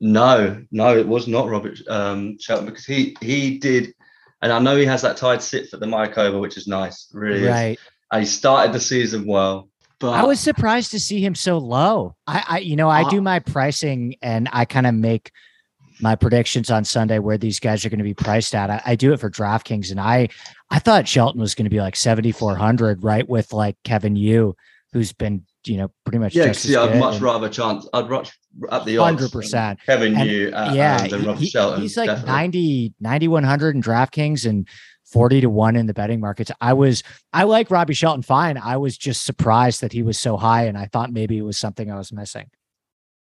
[0.00, 3.94] No, no, it was not Robert um, Shelton because he he did,
[4.42, 7.46] and I know he has that tied sit for the Mayakoba, which is nice, really.
[7.46, 7.78] Right.
[7.78, 7.78] Is.
[8.10, 9.68] And he started the season well.
[10.02, 12.16] But I was surprised to see him so low.
[12.26, 15.30] I, I you know, I uh, do my pricing and I kind of make
[16.00, 18.68] my predictions on Sunday where these guys are going to be priced at.
[18.68, 20.28] I, I do it for DraftKings, and I
[20.70, 24.16] I thought Shelton was going to be like seventy four hundred, right, with like Kevin
[24.16, 24.56] Yu,
[24.92, 26.50] who's been you know pretty much yeah.
[26.50, 27.88] See, I'd much and, rather chance.
[27.94, 28.36] I'd much
[28.72, 31.80] at the hundred percent Kevin Yu, uh, yeah, than Robert he, Shelton.
[31.80, 32.32] He's like definitely.
[32.32, 34.68] 90, 9100 in DraftKings and.
[35.12, 36.50] 40 to 1 in the betting markets.
[36.60, 38.56] I was I like Robbie Shelton fine.
[38.56, 41.58] I was just surprised that he was so high and I thought maybe it was
[41.58, 42.50] something I was missing.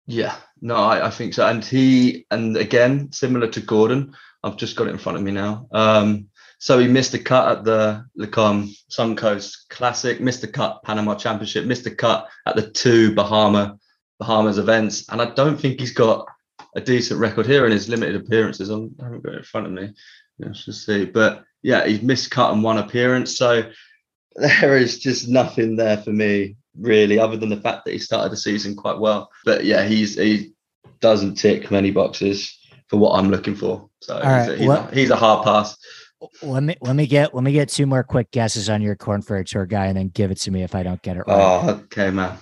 [0.06, 1.46] Yeah, no, I, I, think so.
[1.46, 5.32] And he, and again, similar to Gordon, I've just got it in front of me
[5.32, 5.68] now.
[5.70, 11.14] Um, so he missed the cut at the Lecom Suncoast Classic, missed the cut Panama
[11.14, 13.78] Championship, missed the cut at the two Bahama
[14.18, 16.26] Bahamas events, and I don't think he's got
[16.74, 18.70] a decent record here in his limited appearances.
[18.70, 19.92] I'm, I haven't got it in front of me.
[20.38, 21.04] Let's just see.
[21.04, 23.70] But yeah, he's missed cut on one appearance, so
[24.36, 28.32] there is just nothing there for me really, other than the fact that he started
[28.32, 29.30] the season quite well.
[29.44, 30.52] But yeah, he's he
[31.00, 32.56] doesn't tick many boxes
[32.88, 33.88] for what I'm looking for.
[34.00, 35.76] So he's, right, a, he's, well, a, he's, a, hard pass.
[36.42, 39.22] Let me let me get let me get two more quick guesses on your Korn
[39.22, 41.62] Ferry Tour guy, and then give it to me if I don't get it right.
[41.64, 42.38] Oh, okay, man.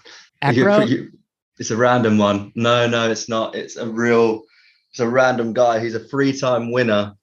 [0.53, 1.13] You, you,
[1.59, 2.53] it's a random one.
[2.55, 3.55] No, no, it's not.
[3.55, 4.43] It's a real.
[4.91, 5.81] It's a random guy.
[5.81, 7.15] He's a three-time winner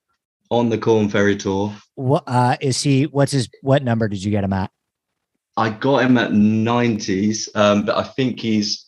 [0.54, 1.74] on the Korn Ferry Tour.
[1.96, 3.06] What uh, is he?
[3.06, 3.50] What's his?
[3.62, 4.72] What number did you get him at?
[5.56, 8.88] I got him at 90s, um, but I think he's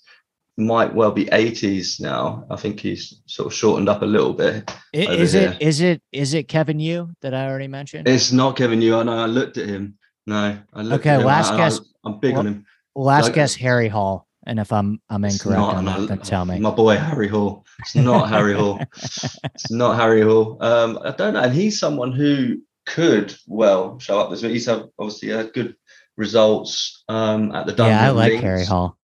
[0.57, 2.45] might well be 80s now.
[2.49, 4.73] I think he's sort of shortened up a little bit.
[4.93, 5.61] Is it?
[5.61, 6.01] Is it?
[6.11, 8.07] Is it Kevin Yu that I already mentioned?
[8.07, 8.95] It's not Kevin Yu.
[8.95, 9.17] I know.
[9.17, 9.97] I looked at him.
[10.27, 11.23] No, I looked okay.
[11.23, 11.79] last I, guess.
[12.03, 12.65] I, am big well, on him.
[12.95, 14.24] Last like, guess, Harry Hall.
[14.45, 16.59] And if I'm I'm incorrect not, then tell me.
[16.59, 17.65] My boy Harry Hall.
[17.79, 18.79] It's not Harry Hall.
[18.93, 20.57] It's not Harry Hall.
[20.61, 21.41] Um, I don't know.
[21.41, 24.51] And he's someone who could well show up this week.
[24.51, 25.75] He's obviously had good
[26.17, 28.43] results um, at the Dublin Yeah, I like Links.
[28.43, 28.97] Harry Hall.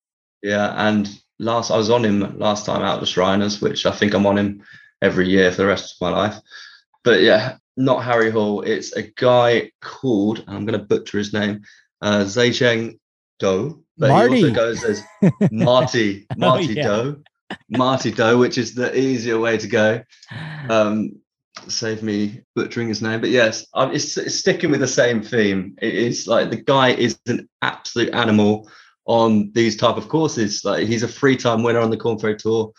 [0.44, 3.92] Yeah, and last I was on him last time out of the Shriners, which I
[3.92, 4.64] think I'm on him
[5.02, 6.36] every year for the rest of my life.
[7.04, 8.62] But yeah, not Harry Hall.
[8.62, 11.62] It's a guy called I'm going to butcher his name,
[12.02, 12.24] uh,
[13.42, 14.38] Do, but Marty.
[14.38, 15.04] he also goes as
[15.52, 16.84] Marty Marty oh, yeah.
[16.84, 17.24] Do,
[17.70, 20.04] Marty Dou, which is the easier way to go.
[20.70, 21.20] Um,
[21.68, 25.76] save me butchering his name, but yes, it's, it's, sticking with the same theme.
[25.82, 28.70] It is like the guy is an absolute animal
[29.06, 30.64] on these type of courses.
[30.64, 32.72] Like he's a three-time winner on the Korn Ferry Tour.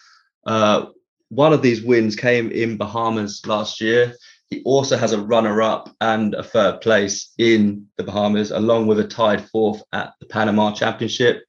[0.47, 0.87] Uh,
[1.29, 4.15] one of these wins came in Bahamas last year.
[4.53, 9.09] He also has a runner-up and a third place in the Bahamas, along with a
[9.09, 11.45] tied fourth at the Panama Championship.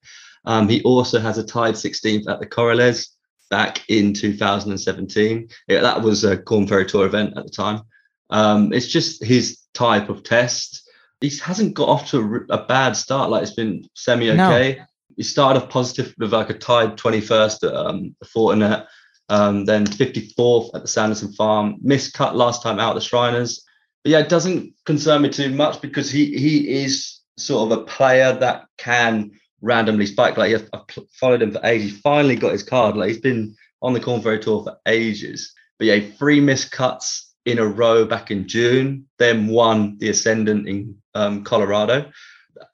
[0.46, 3.08] Um, he also has a tied 16th at the Corales
[3.50, 5.48] back in 2017.
[5.68, 7.82] Yeah, that was a Korn Ferry Tour event at the time.
[8.30, 10.88] Um, it's just his type of test.
[11.20, 13.28] He hasn't got off to a, a bad start.
[13.28, 14.76] Like it's been semi okay.
[14.78, 14.84] No.
[15.18, 18.86] He started off positive with like a tied 21st at um, Fortinet,
[19.28, 21.76] um, then 54th at the Sanderson Farm.
[21.82, 23.64] Missed cut last time out the Shriners.
[24.02, 27.84] But yeah, it doesn't concern me too much because he he is sort of a
[27.84, 30.36] player that can randomly spike.
[30.36, 31.92] Like I've followed him for ages.
[31.92, 32.96] He finally got his card.
[32.96, 35.52] Like he's been on the Korn Ferry Tour for ages.
[35.78, 40.68] But yeah, three missed cuts in a row back in June, then won the Ascendant
[40.68, 42.10] in um, Colorado.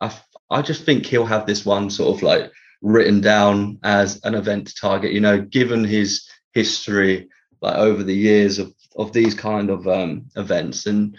[0.01, 0.15] I,
[0.51, 4.73] I just think he'll have this one sort of like written down as an event
[4.81, 5.13] target.
[5.13, 7.29] You know, given his history,
[7.61, 11.17] like over the years of of these kind of um, events and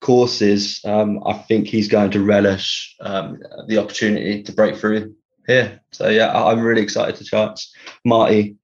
[0.00, 5.14] courses, um, I think he's going to relish um, the opportunity to break through
[5.46, 5.80] here.
[5.92, 7.72] So yeah, I'm really excited to chance
[8.04, 8.56] Marty.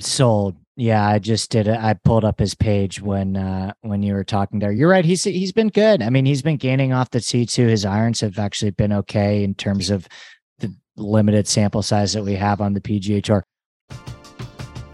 [0.00, 0.56] Sold.
[0.76, 1.76] Yeah, I just did it.
[1.76, 4.70] I pulled up his page when uh when you were talking there.
[4.70, 5.04] You're right.
[5.04, 6.02] He's he's been good.
[6.02, 7.68] I mean, he's been gaining off the T2.
[7.68, 10.06] His irons have actually been okay in terms of
[10.60, 13.44] the limited sample size that we have on the PGA Tour.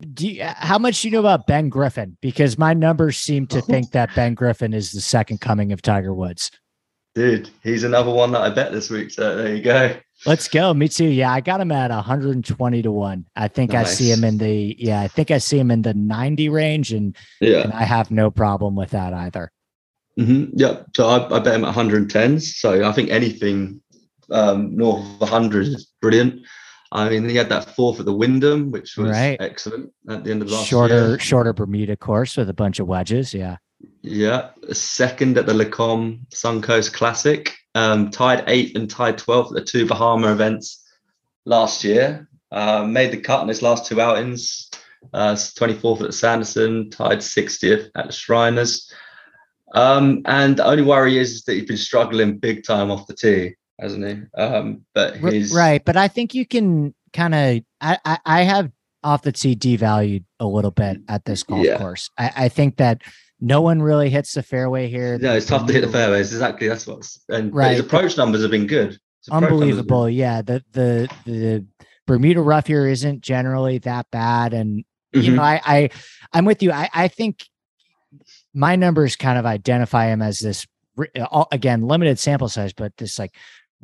[0.00, 2.16] Do you, how much do you know about Ben Griffin?
[2.20, 6.12] Because my numbers seem to think that Ben Griffin is the second coming of Tiger
[6.12, 6.50] Woods.
[7.14, 9.12] Dude, he's another one that I bet this week.
[9.12, 9.96] So there you go.
[10.26, 10.74] Let's go.
[10.74, 11.06] Me too.
[11.06, 13.26] Yeah, I got him at 120 to 1.
[13.36, 13.86] I think nice.
[13.86, 16.92] I see him in the yeah, I think I see him in the 90 range
[16.92, 19.52] and yeah, and I have no problem with that either.
[20.18, 20.56] Mm-hmm.
[20.58, 20.82] Yeah.
[20.96, 22.42] So I, I bet him at 110s.
[22.56, 23.80] So I think anything
[24.30, 26.42] um, north of 100 is brilliant.
[26.92, 29.36] I mean, he had that fourth at the Wyndham, which was right.
[29.40, 31.18] excellent at the end of the last shorter, year.
[31.18, 33.34] shorter Bermuda course with a bunch of wedges.
[33.34, 33.56] Yeah.
[34.02, 34.50] Yeah.
[34.72, 39.86] Second at the Lecom Suncoast Classic, um, tied eighth and tied 12th at the two
[39.86, 40.84] Bahama events
[41.44, 42.28] last year.
[42.52, 44.70] Uh, made the cut in his last two outings.
[45.12, 48.90] Uh, 24th at the Sanderson, tied 60th at the Shriners.
[49.74, 53.54] Um, and the only worry is that he's been struggling big time off the tee
[53.80, 54.40] hasn't he?
[54.40, 55.84] Um, but he's right.
[55.84, 57.64] But I think you can kind of.
[57.80, 58.70] I, I, I have
[59.02, 61.78] off the tee devalued a little bit at this golf yeah.
[61.78, 62.10] course.
[62.18, 63.02] I, I think that
[63.40, 65.18] no one really hits the fairway here.
[65.18, 66.32] No, it's tough to hit the fairways.
[66.32, 66.68] Exactly.
[66.68, 67.72] That's what's and right.
[67.72, 68.98] his approach numbers have been good.
[69.30, 70.06] Unbelievable.
[70.06, 70.14] Been...
[70.14, 70.42] Yeah.
[70.42, 71.66] The the the
[72.06, 74.54] Bermuda rough here isn't generally that bad.
[74.54, 74.84] And
[75.14, 75.20] mm-hmm.
[75.20, 75.90] you know, I, I
[76.32, 76.72] I'm with you.
[76.72, 77.44] I, I think
[78.54, 80.66] my numbers kind of identify him as this
[81.50, 83.34] again limited sample size, but this like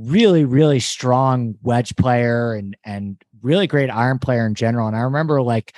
[0.00, 4.86] really, really strong wedge player and and really great iron player in general.
[4.86, 5.74] And I remember like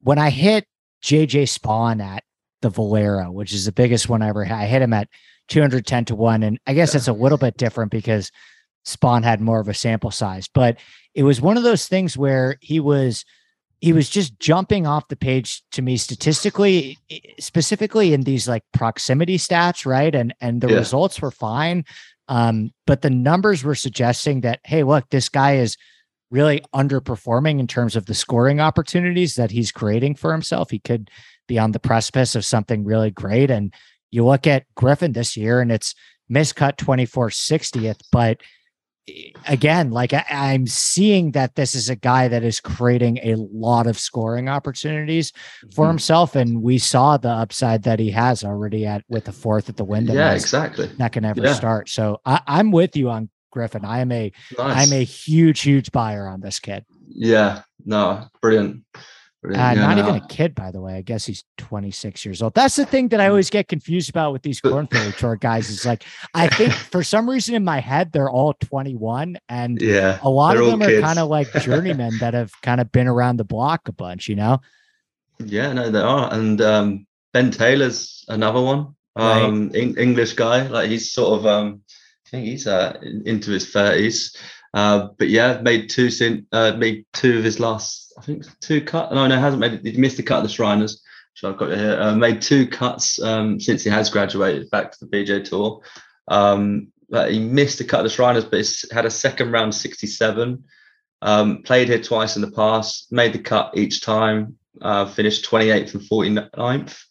[0.00, 0.66] when I hit
[1.02, 2.24] JJ Spaun at
[2.60, 5.08] the Valero, which is the biggest one I ever had, I hit him at
[5.48, 6.42] 210 to 1.
[6.42, 8.30] And I guess it's a little bit different because
[8.86, 10.78] Spaun had more of a sample size, but
[11.14, 13.24] it was one of those things where he was
[13.80, 16.98] he was just jumping off the page to me statistically
[17.38, 20.76] specifically in these like proximity stats right and and the yeah.
[20.76, 21.84] results were fine
[22.32, 25.76] um, but the numbers were suggesting that, hey, look, this guy is
[26.30, 30.70] really underperforming in terms of the scoring opportunities that he's creating for himself.
[30.70, 31.10] He could
[31.46, 33.50] be on the precipice of something really great.
[33.50, 33.74] And
[34.10, 35.94] you look at Griffin this year and it's
[36.32, 38.40] miscut 24 60th, but
[39.46, 43.86] again, like I, am seeing that this is a guy that is creating a lot
[43.86, 45.32] of scoring opportunities
[45.74, 45.90] for mm-hmm.
[45.90, 49.76] himself, and we saw the upside that he has already at with the fourth at
[49.76, 50.16] the Wyndham.
[50.16, 50.90] Yeah, exactly.
[50.98, 51.54] Not going to ever yeah.
[51.54, 51.88] start.
[51.88, 53.84] So I, I'm with you on Griffin.
[53.84, 56.84] I am a am a huge huge buyer on this kid.
[57.08, 58.84] Yeah, no, brilliant.
[59.44, 60.02] Uh, not no.
[60.02, 60.94] even a kid, by the way.
[60.94, 62.54] I guess he's 26 years old.
[62.54, 65.68] That's the thing that I always get confused about with these Korn Ferry Tour guys.
[65.68, 70.20] Is like, I think for some reason in my head they're all 21, and yeah,
[70.22, 73.38] a lot of them are kind of like journeymen that have kind of been around
[73.38, 74.60] the block a bunch, you know.
[75.40, 76.32] Yeah, no, they are.
[76.32, 78.94] And um, Ben Taylor's another one.
[79.16, 79.98] Um, right.
[79.98, 81.82] English guy, like he's sort of, um,
[82.26, 84.36] I think he's uh, into his 30s.
[84.74, 88.80] Uh, but yeah, made two sin, uh, made two of his last, I think two
[88.80, 89.12] cut.
[89.12, 89.84] No, no, hasn't made.
[89.84, 91.02] He missed the cut of the Shriners.
[91.34, 91.98] So I've got here.
[92.00, 95.82] Uh, made two cuts um, since he has graduated back to the PGA Tour.
[96.28, 96.88] Um,
[97.28, 100.64] he missed the cut of the Shriners, but he's had a second round 67.
[101.20, 105.94] Um, played here twice in the past, made the cut each time, uh, finished 28th
[105.94, 107.04] and 49th.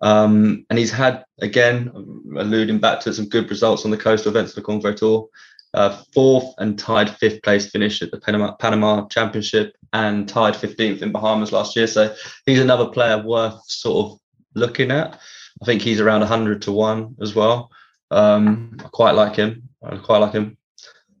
[0.00, 1.90] Um, and he's had, again,
[2.36, 5.28] alluding back to some good results on the coastal events of the Ferry Tour,
[5.74, 11.02] uh, fourth and tied fifth place finish at the Panama, Panama Championship and tied 15th
[11.02, 11.86] in Bahamas last year.
[11.86, 12.14] So
[12.46, 14.18] he's another player worth sort of
[14.54, 15.18] looking at.
[15.60, 17.70] I think he's around 100 to 1 as well.
[18.10, 19.68] Um, I quite like him.
[19.82, 20.56] I quite like him.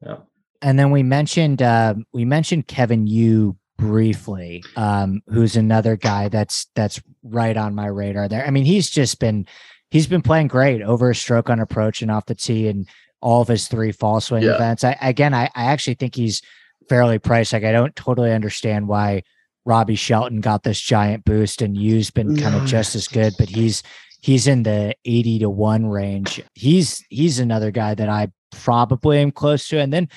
[0.04, 0.18] Yeah.
[0.60, 6.66] And then we mentioned uh, we mentioned Kevin Yu briefly, um, who's another guy that's
[6.76, 8.46] that's right on my radar there.
[8.46, 9.46] I mean, he's just been
[9.90, 12.88] he's been playing great over a stroke on approach and off the tee and
[13.22, 14.54] all of his three fall swing yeah.
[14.54, 14.84] events.
[14.84, 16.42] I again I, I actually think he's
[16.88, 17.52] fairly priced.
[17.52, 19.22] Like I don't totally understand why
[19.64, 23.48] Robbie Shelton got this giant boost and Yu's been kind of just as good, but
[23.48, 23.82] he's
[24.20, 26.42] he's in the 80 to 1 range.
[26.54, 29.78] He's he's another guy that I probably am close to.
[29.78, 30.08] And then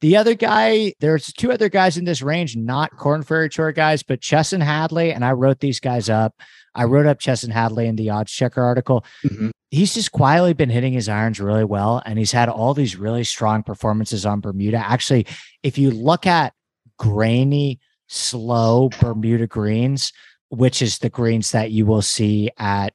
[0.00, 4.02] the other guy, there's two other guys in this range, not Korn Ferry Tour guys,
[4.02, 5.12] but Chesson Hadley.
[5.12, 6.34] And I wrote these guys up.
[6.74, 9.04] I wrote up Chesson Hadley in the odds checker article.
[9.24, 9.50] Mm-hmm.
[9.70, 12.02] He's just quietly been hitting his irons really well.
[12.04, 14.78] And he's had all these really strong performances on Bermuda.
[14.78, 15.26] Actually,
[15.62, 16.54] if you look at
[16.98, 20.12] grainy, slow Bermuda greens,
[20.48, 22.92] which is the greens that you will see at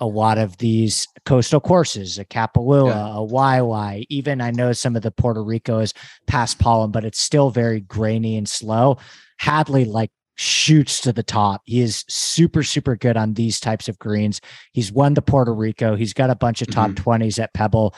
[0.00, 3.16] a lot of these coastal courses, a Kapalua, yeah.
[3.16, 5.94] a Waialae, even I know some of the Puerto Rico is
[6.26, 8.98] paspalum, but it's still very grainy and slow.
[9.38, 11.62] Hadley like shoots to the top.
[11.64, 14.40] He is super, super good on these types of greens.
[14.72, 15.96] He's won the Puerto Rico.
[15.96, 17.08] He's got a bunch of top mm-hmm.
[17.08, 17.94] 20s at Pebble.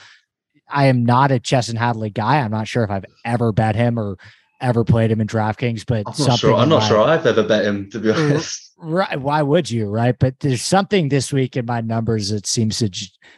[0.69, 2.41] I am not a Chesson Hadley guy.
[2.41, 4.17] I'm not sure if I've ever bet him or
[4.61, 6.55] ever played him in DraftKings, but I'm not sure.
[6.55, 8.73] I'm not sure I've ever bet him to be honest.
[8.79, 9.21] Right?
[9.21, 9.89] Why would you?
[9.89, 10.19] Right?
[10.19, 12.91] But there's something this week in my numbers that seems to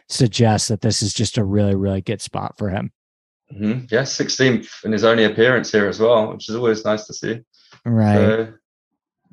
[0.07, 2.91] suggest that this is just a really, really good spot for him.
[3.53, 3.85] Mm-hmm.
[3.89, 7.41] Yeah, 16th in his only appearance here as well, which is always nice to see.
[7.85, 8.15] Right.
[8.15, 8.53] So,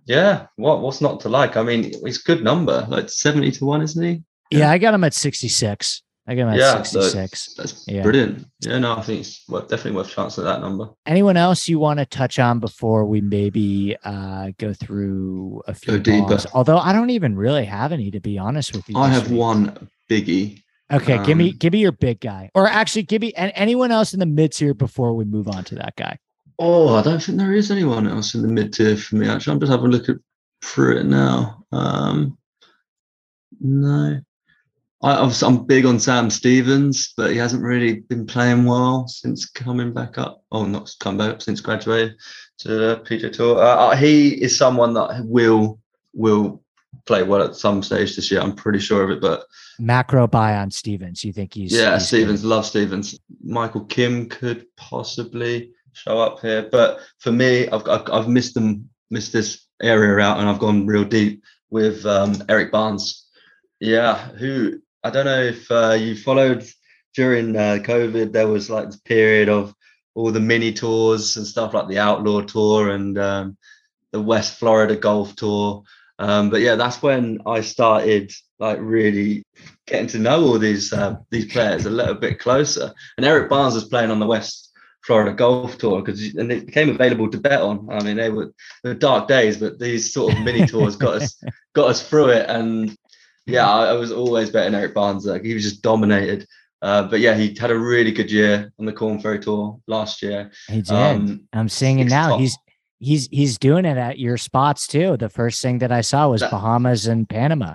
[0.07, 0.47] yeah.
[0.57, 1.57] What What's not to like?
[1.57, 4.23] I mean, he's good number, like 70 to one, isn't he?
[4.51, 6.03] Yeah, yeah I got him at 66.
[6.29, 7.55] I give him at yeah, 66.
[7.55, 8.03] That's yeah.
[8.03, 8.47] brilliant.
[8.61, 10.89] Yeah, no, I think it's worth, definitely worth chance at that number.
[11.07, 15.99] Anyone else you want to touch on before we maybe uh, go through a few
[15.99, 16.39] go deeper?
[16.53, 18.97] Although I don't even really have any, to be honest with you.
[18.97, 19.39] I have week.
[19.39, 20.63] one biggie.
[20.93, 23.51] Okay, um, give me um, give me your big guy, or actually give me and
[23.57, 26.19] anyone else in the mid tier before we move on to that guy.
[26.59, 29.29] Oh, I don't think there is anyone else in the mid tier for me.
[29.29, 30.17] Actually, I'm just having a look at
[30.63, 31.65] through it now.
[31.73, 32.39] Um,
[33.61, 34.21] no,
[35.03, 39.93] I, am big on Sam Stevens, but he hasn't really been playing well since coming
[39.93, 40.43] back up.
[40.51, 42.17] Oh, not come back up since graduating
[42.59, 43.59] to the PGA Tour.
[43.59, 45.79] Uh, uh, he is someone that will
[46.15, 46.63] will
[47.05, 48.41] play well at some stage this year.
[48.41, 49.21] I'm pretty sure of it.
[49.21, 49.45] But
[49.79, 51.25] macro buy on Stevens.
[51.25, 51.95] You think he's yeah?
[51.95, 52.49] He's Stevens good.
[52.49, 53.19] love Stevens.
[53.45, 58.89] Michael Kim could possibly show up here, but for me, I've I've, I've missed them
[59.11, 63.27] missed this area out, and I've gone real deep with um, Eric Barnes.
[63.81, 66.65] Yeah, who I don't know if uh, you followed
[67.15, 68.33] during uh, COVID.
[68.33, 69.75] There was like this period of
[70.15, 73.57] all the mini tours and stuff like the Outlaw Tour and um,
[74.13, 75.83] the West Florida Golf Tour.
[76.19, 79.45] Um, but yeah, that's when I started like really
[79.87, 82.93] getting to know all these uh, these players a little bit closer.
[83.17, 84.66] And Eric Barnes was playing on the West
[85.07, 87.89] Florida Golf Tour because and it became available to bet on.
[87.91, 88.53] I mean, they were,
[88.83, 91.41] were dark days, but these sort of mini tours got us
[91.75, 92.51] got us through it.
[92.51, 92.97] And
[93.47, 95.25] yeah, I, I, was always betting Eric Barnes.
[95.25, 96.47] Like he was just dominated.
[96.83, 100.23] Uh, but yeah, he had a really good year on the Korn Ferry Tour last
[100.23, 100.51] year.
[100.69, 100.91] He did.
[100.91, 102.31] Um, I'm seeing it now.
[102.31, 102.41] Top.
[102.41, 102.59] He's
[102.99, 105.17] he's he's doing it at your spots too.
[105.17, 107.75] The first thing that I saw was that, Bahamas and Panama.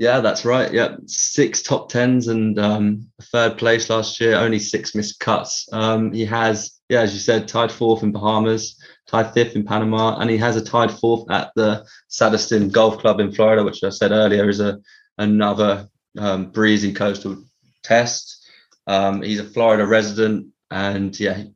[0.00, 0.72] Yeah, that's right.
[0.72, 4.34] Yeah, six top tens and um, third place last year.
[4.34, 5.68] Only six missed cuts.
[5.74, 10.16] Um, he has, yeah, as you said, tied fourth in Bahamas, tied fifth in Panama,
[10.18, 13.90] and he has a tied fourth at the Sadiston Golf Club in Florida, which I
[13.90, 14.80] said earlier is a
[15.18, 15.86] another
[16.16, 17.36] um, breezy coastal
[17.82, 18.48] test.
[18.86, 21.52] Um, he's a Florida resident, and yeah, he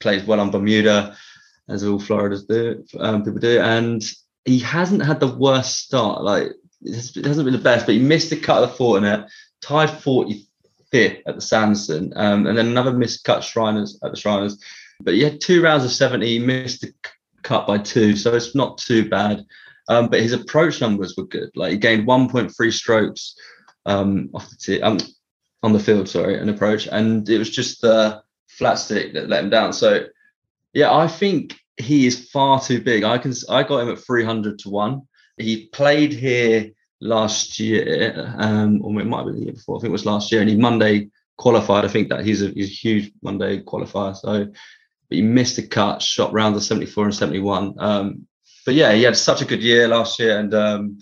[0.00, 1.18] plays well on Bermuda,
[1.68, 2.82] as all Floridas do.
[2.98, 4.02] Um, people do, and
[4.46, 6.22] he hasn't had the worst start.
[6.22, 6.52] Like
[6.84, 9.28] it hasn't been the best, but he missed the cut of the Fortinet,
[9.60, 14.58] tied 45th at the Sanderson, um, and then another missed cut Shriners at the Shriners.
[15.00, 16.92] But he had two rounds of 70, he missed the
[17.42, 19.44] cut by two, so it's not too bad.
[19.88, 21.50] Um, but his approach numbers were good.
[21.56, 23.34] Like he gained 1.3 strokes
[23.84, 24.98] um, off the tee, um,
[25.62, 26.86] on the field, sorry, an approach.
[26.86, 29.72] And it was just the flat stick that let him down.
[29.72, 30.06] So
[30.72, 33.04] yeah, I think he is far too big.
[33.04, 35.02] I can I got him at 300 to one.
[35.36, 39.76] He played here last year, um, or it might been the year before.
[39.76, 41.84] I think it was last year, and he Monday qualified.
[41.84, 44.16] I think that he's a he's a huge Monday qualifier.
[44.16, 44.46] So
[45.12, 47.74] but he missed a cut, shot round the 74 and 71.
[47.78, 48.26] Um,
[48.64, 50.98] but yeah, he had such a good year last year, and um,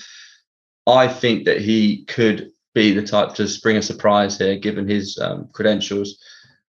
[0.85, 5.17] I think that he could be the type to spring a surprise here, given his
[5.19, 6.19] um, credentials.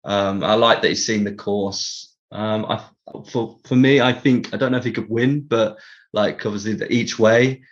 [0.03, 2.13] Um, I like that he's seen the course.
[2.31, 2.83] Um, I,
[3.29, 5.77] for for me, I think I don't know if he could win, but
[6.11, 7.63] like obviously the each way,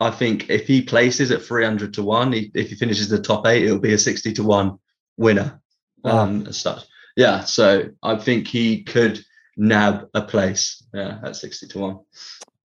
[0.00, 3.46] I think if he places at 300 to one, he, if he finishes the top
[3.46, 4.78] eight, it'll be a 60 to one
[5.16, 5.60] winner.
[6.02, 6.18] Wow.
[6.18, 6.84] Um, as such,
[7.16, 7.44] yeah.
[7.44, 9.24] So I think he could
[9.56, 10.82] nab a place.
[10.94, 11.98] Yeah, at 60 to one.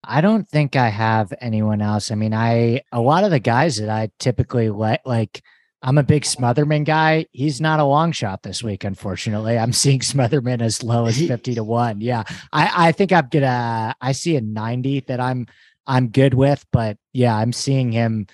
[0.04, 2.12] I don't think I have anyone else.
[2.12, 5.42] I mean, I a lot of the guys that I typically let like
[5.84, 7.26] I'm a big Smotherman guy.
[7.34, 9.58] He's not a long shot this week, unfortunately.
[9.58, 12.02] I'm seeing Smotherman as low as 50 to 1.
[12.02, 12.24] Yeah.
[12.52, 15.48] I, I think I'm gonna I see a 90 that I'm
[15.86, 18.28] I'm good with, but yeah, I'm seeing him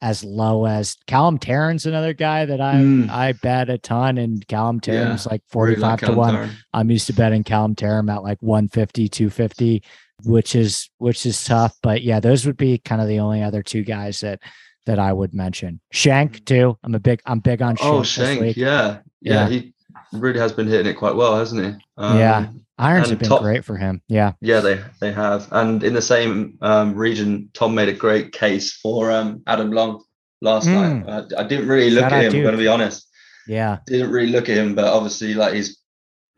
[0.00, 3.10] as low as Callum Tarren's another guy that I mm.
[3.10, 6.34] I bet a ton and Callum Tarren's yeah, like 45 like to 1.
[6.34, 6.50] Tarren.
[6.72, 9.82] I'm used to betting Callum Tarren at like 150, 250
[10.24, 11.76] which is which is tough.
[11.82, 14.40] But yeah, those would be kind of the only other two guys that
[14.86, 15.80] that I would mention.
[15.92, 16.44] Schenk mm.
[16.44, 16.78] too.
[16.82, 17.92] I'm a big I'm big on Schenk.
[17.92, 18.98] Oh, Schenk, yeah.
[19.20, 19.32] yeah.
[19.32, 19.48] yeah.
[19.48, 19.74] He
[20.12, 21.82] really has been hitting it quite well, hasn't he?
[21.96, 22.48] Um, yeah.
[22.78, 24.02] Irons have been great for him.
[24.08, 24.32] Yeah.
[24.40, 25.46] Yeah, they they have.
[25.52, 30.02] And in the same um, region, Tom made a great case for um, Adam Long
[30.40, 31.04] last mm.
[31.04, 31.32] night.
[31.36, 33.08] I, I, didn't really look Shout at him, I'm gonna be honest.
[33.46, 33.78] Yeah.
[33.86, 35.78] Didn't really look at him, but obviously like he's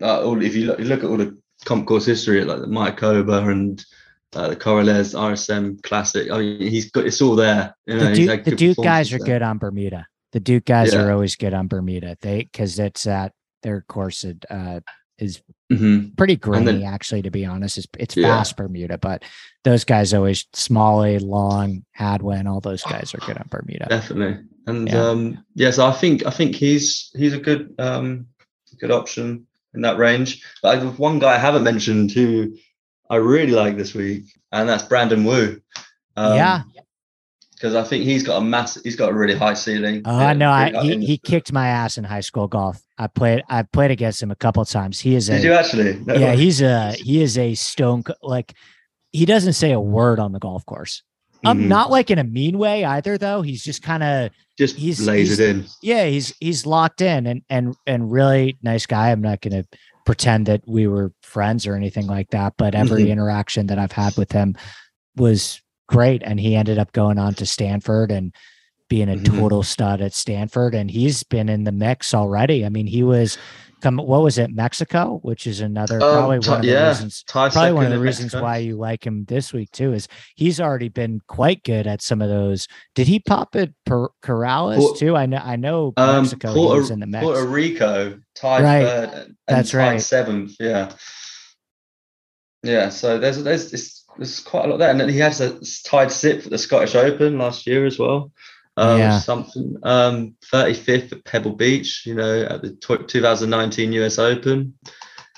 [0.02, 2.66] uh, all, if you look, you look at all the comp course history like the
[2.66, 3.84] Mayakoba and
[4.36, 6.30] uh, the Corales RSM Classic.
[6.30, 7.74] I mean, he's got it's all there.
[7.86, 9.26] You know, the Duke, the Duke guys are there.
[9.26, 10.06] good on Bermuda.
[10.32, 11.02] The Duke guys yeah.
[11.02, 12.16] are always good on Bermuda.
[12.20, 13.32] They because it's at
[13.62, 14.80] their course uh,
[15.18, 15.40] is
[15.72, 16.14] mm-hmm.
[16.16, 17.22] pretty grainy then, actually.
[17.22, 18.28] To be honest, it's it's yeah.
[18.28, 19.22] fast Bermuda, but
[19.64, 23.86] those guys always Smalley, Long, Hadwin, all those guys are good on Bermuda.
[23.88, 25.08] Definitely, and yeah.
[25.08, 28.26] um, yes, I think I think he's he's a good um,
[28.80, 30.42] good option in that range.
[30.62, 32.56] But I, one guy I haven't mentioned who
[33.10, 35.60] I really like this week, and that's Brandon Wu.
[36.16, 36.62] Um, yeah.
[37.54, 40.02] Because I think he's got a massive, he's got a really high ceiling.
[40.04, 40.50] Oh, I know.
[40.50, 42.82] I, he, he kicked my ass in high school golf.
[42.98, 45.00] I played, I played against him a couple times.
[45.00, 45.98] He is a, Did you actually?
[46.04, 46.14] No.
[46.14, 48.54] Yeah, he's a, he is a stone, like,
[49.12, 51.02] he doesn't say a word on the golf course.
[51.44, 51.68] Um, mm-hmm.
[51.68, 53.42] not like in a mean way either, though.
[53.42, 55.66] He's just kind of just he's lays he's, it in.
[55.82, 59.10] Yeah, he's he's locked in and and and really nice guy.
[59.10, 59.64] I'm not gonna
[60.04, 63.12] pretend that we were friends or anything like that, but every mm-hmm.
[63.12, 64.54] interaction that I've had with him
[65.16, 66.22] was great.
[66.24, 68.34] And he ended up going on to Stanford and
[68.88, 69.38] being a mm-hmm.
[69.38, 70.74] total stud at Stanford.
[70.74, 72.64] And he's been in the mix already.
[72.64, 73.38] I mean, he was
[73.84, 77.24] come what was it Mexico, which is another um, probably one of the yeah, reasons
[77.28, 78.42] probably one of the reasons Mexico.
[78.42, 82.22] why you like him this week too is he's already been quite good at some
[82.22, 82.66] of those.
[82.94, 85.16] Did he pop it per Corales Port, too?
[85.16, 87.18] I know I know um, Mexico Puerto, in the.
[87.20, 88.84] Puerto Rico tied right.
[88.84, 90.00] third and That's tied right.
[90.00, 90.56] seventh.
[90.58, 90.90] Yeah,
[92.62, 92.88] yeah.
[92.88, 96.10] So there's there's there's, there's quite a lot there, and then he has a tied
[96.10, 98.32] sixth at the Scottish Open last year as well
[98.76, 99.18] um, yeah.
[99.18, 99.76] something.
[99.82, 104.74] Um, 35th at Pebble Beach, you know, at the 2019 US Open.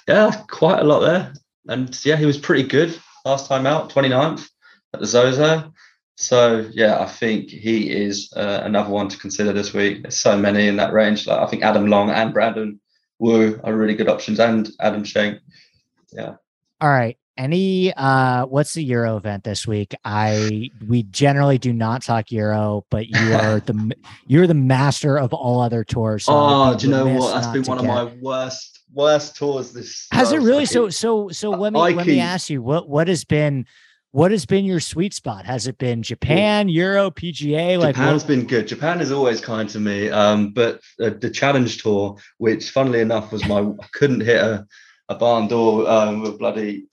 [0.09, 1.33] Yeah, quite a lot there.
[1.69, 4.49] And yeah, he was pretty good last time out, 29th
[4.95, 5.73] at the Zozo.
[6.17, 10.03] So yeah, I think he is uh, another one to consider this week.
[10.03, 11.27] There's so many in that range.
[11.27, 12.81] Like I think Adam Long and Brandon
[13.19, 15.41] Wu are really good options, and Adam Schenk.
[16.13, 16.37] Yeah.
[16.81, 22.03] All right any uh what's the euro event this week i we generally do not
[22.03, 23.95] talk euro but you are the
[24.27, 27.63] you're the master of all other tours so oh do you know what that's been
[27.65, 27.89] one get.
[27.89, 31.91] of my worst worst tours this has it really so so so let me I
[31.91, 33.67] let me ask you what what has been
[34.17, 35.45] what has been your sweet spot?
[35.45, 37.79] Has it been Japan, Euro, PGA?
[37.79, 38.29] Like Japan's what?
[38.29, 38.67] been good.
[38.67, 40.09] Japan is always kind to me.
[40.09, 44.67] Um, but uh, the Challenge Tour, which funnily enough was my, I couldn't hit a,
[45.11, 46.87] a barn door um, with bloody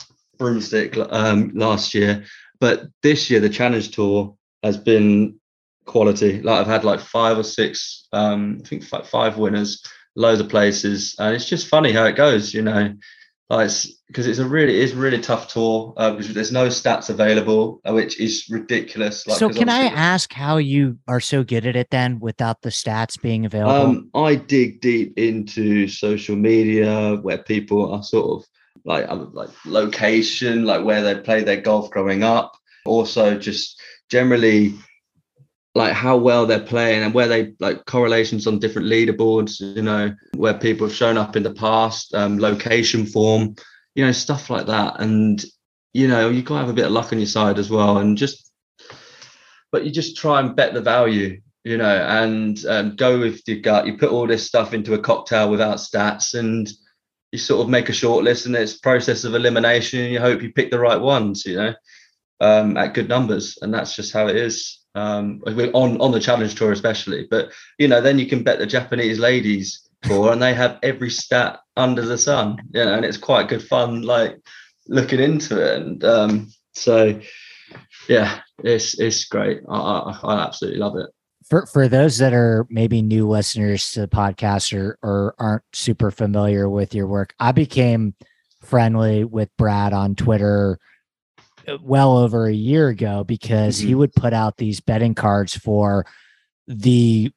[0.44, 2.26] broomstick um, last year,
[2.60, 5.40] but this year the Challenge Tour has been
[5.86, 6.42] quality.
[6.42, 9.82] Like I've had like five or six, um, I think five, five winners,
[10.18, 12.54] loads of places, and it's just funny how it goes.
[12.54, 12.94] You know,
[13.50, 13.70] like
[14.08, 17.80] because it's, it's, a really it's really tough tour uh, because there's no stats available,
[17.88, 19.26] uh, which is ridiculous.
[19.26, 22.70] Like, so can I ask how you are so good at it then without the
[22.70, 23.72] stats being available?
[23.72, 28.50] Um, I dig deep into social media where people are sort of
[28.86, 32.56] like um, like location, like where they play their golf growing up.
[32.86, 34.74] Also, just generally
[35.76, 40.14] like how well they're playing and where they like correlations on different leaderboards, you know,
[40.36, 43.56] where people have shown up in the past, um, location form,
[43.96, 45.00] you know, stuff like that.
[45.00, 45.44] And,
[45.94, 47.98] you know, you got to have a bit of luck on your side as well.
[47.98, 48.52] And just,
[49.72, 53.60] but you just try and bet the value, you know, and um, go with your
[53.60, 53.88] gut.
[53.88, 56.70] You put all this stuff into a cocktail without stats and
[57.34, 60.44] you sort of make a short list and it's process of elimination and you hope
[60.44, 61.74] you pick the right ones, you know,
[62.40, 63.58] um, at good numbers.
[63.60, 67.28] And that's just how it is um, on on the challenge tour especially.
[67.30, 71.10] But you know, then you can bet the Japanese ladies tour, and they have every
[71.10, 72.58] stat under the sun.
[72.72, 74.40] You know, and it's quite good fun, like
[74.88, 75.82] looking into it.
[75.82, 77.20] And um, so,
[78.08, 79.62] yeah, it's it's great.
[79.68, 81.10] I, I, I absolutely love it.
[81.50, 86.12] For for those that are maybe new listeners to the podcast or or aren't super
[86.12, 88.16] familiar with your work, I became
[88.62, 90.80] friendly with Brad on Twitter
[91.82, 93.88] well over a year ago because mm-hmm.
[93.88, 96.06] he would put out these betting cards for
[96.68, 97.32] the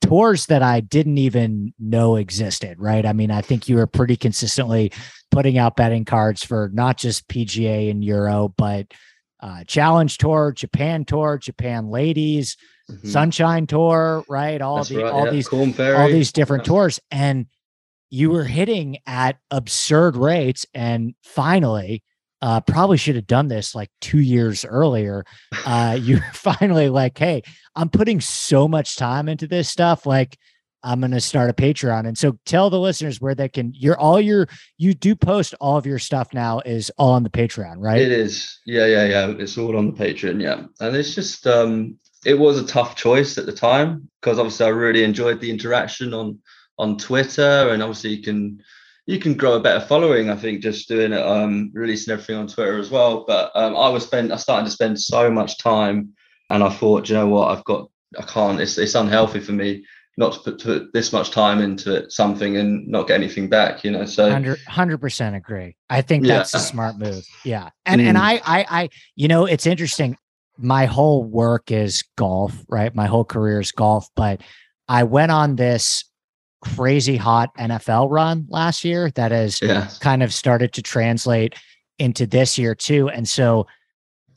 [0.00, 3.04] tours that I didn't even know existed, right?
[3.04, 4.92] I mean, I think you were pretty consistently
[5.30, 8.92] putting out betting cards for not just PGA and Euro, but
[9.40, 12.56] uh, Challenge Tour, Japan Tour, Japan Ladies,
[12.90, 13.08] mm-hmm.
[13.08, 14.60] Sunshine Tour, right?
[14.60, 15.32] All That's the right, all yeah.
[15.32, 17.46] these all these different tours, and
[18.10, 20.66] you were hitting at absurd rates.
[20.74, 22.02] And finally,
[22.42, 25.24] uh, probably should have done this like two years earlier.
[25.64, 27.42] Uh, you're finally like, hey,
[27.74, 30.04] I'm putting so much time into this stuff.
[30.04, 30.36] Like,
[30.84, 32.06] I'm going to start a Patreon.
[32.06, 35.76] And so tell the listeners where they can, you're all your, you do post all
[35.76, 38.00] of your stuff now is all on the Patreon, right?
[38.00, 38.60] It is.
[38.66, 39.34] Yeah, yeah, yeah.
[39.38, 40.42] It's all on the Patreon.
[40.42, 40.64] Yeah.
[40.80, 44.70] And it's just, um, it was a tough choice at the time because obviously I
[44.70, 46.38] really enjoyed the interaction on,
[46.78, 48.62] on Twitter and obviously you can,
[49.06, 50.30] you can grow a better following.
[50.30, 53.24] I think just doing it, um, releasing everything on Twitter as well.
[53.26, 56.10] But um, I was spend, I started to spend so much time,
[56.50, 58.60] and I thought, you know what, I've got, I can't.
[58.60, 59.84] It's it's unhealthy for me
[60.16, 63.48] not to put, to put this much time into it, something and not get anything
[63.48, 63.82] back.
[63.84, 65.76] You know, so 100 percent agree.
[65.88, 66.60] I think that's yeah.
[66.60, 67.24] a smart move.
[67.44, 68.06] Yeah, and mm.
[68.06, 70.16] and I I I you know it's interesting.
[70.58, 72.94] My whole work is golf, right?
[72.94, 74.40] My whole career is golf, but
[74.88, 76.04] I went on this
[76.62, 79.88] crazy hot NFL run last year that has yeah.
[80.00, 81.54] kind of started to translate
[81.98, 83.08] into this year too.
[83.08, 83.66] And so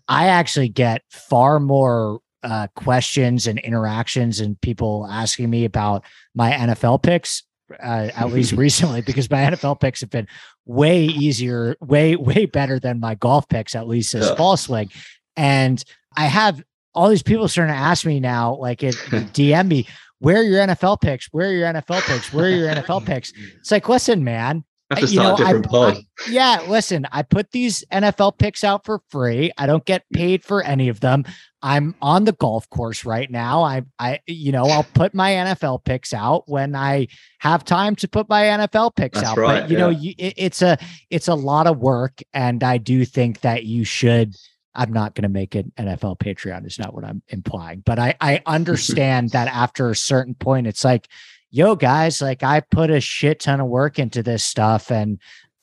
[0.08, 6.04] I actually get far more uh, questions and interactions and people asking me about
[6.36, 7.44] my NFL picks,
[7.84, 10.28] uh, at least recently, because my NFL picks have been
[10.66, 14.36] way easier, way, way better than my golf picks, at least as yeah.
[14.36, 14.90] fall swing.
[15.36, 15.84] And
[16.18, 16.64] I have
[16.94, 18.96] all these people starting to ask me now, like it
[19.34, 19.88] DM me,
[20.20, 21.28] where are your NFL picks?
[21.32, 22.34] Where are your NFL picks?
[22.34, 23.34] Where are your NFL picks?
[23.60, 24.64] It's like, listen, man.
[25.08, 29.52] you know, I, I, yeah, listen, I put these NFL picks out for free.
[29.58, 31.26] I don't get paid for any of them.
[31.64, 33.64] I'm on the golf course right now.
[33.64, 37.08] I, I, you know, I'll put my NFL picks out when I
[37.40, 39.38] have time to put my NFL picks That's out.
[39.38, 39.84] Right, but you yeah.
[39.84, 40.78] know, you, it, it's a,
[41.10, 44.36] it's a lot of work, and I do think that you should
[44.76, 48.16] I'm not going to make an NFL Patreon is not what I'm implying, but I,
[48.20, 51.08] I understand that after a certain point, it's like,
[51.52, 55.20] yo guys, like I put a shit ton of work into this stuff and,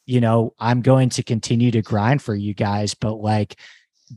[0.06, 3.56] you know, I'm going to continue to grind for you guys, but like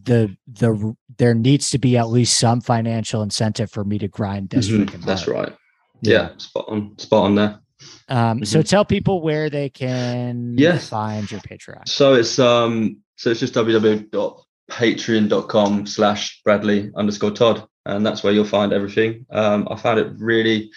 [0.04, 4.50] the, the, there needs to be at least some financial incentive for me to grind
[4.50, 4.70] this.
[4.70, 5.02] Mm-hmm.
[5.02, 5.54] That's right.
[6.02, 6.30] Yeah.
[6.30, 6.30] yeah.
[6.38, 7.60] Spot on, spot on there.
[8.08, 8.44] Um, mm-hmm.
[8.46, 10.90] so tell people where they can yes.
[10.90, 11.88] find your Patreon.
[11.88, 17.68] So it's, um, so it's just www patreon.com slash Bradley underscore Todd.
[17.86, 19.26] And that's where you'll find everything.
[19.30, 20.72] Um, I found it really,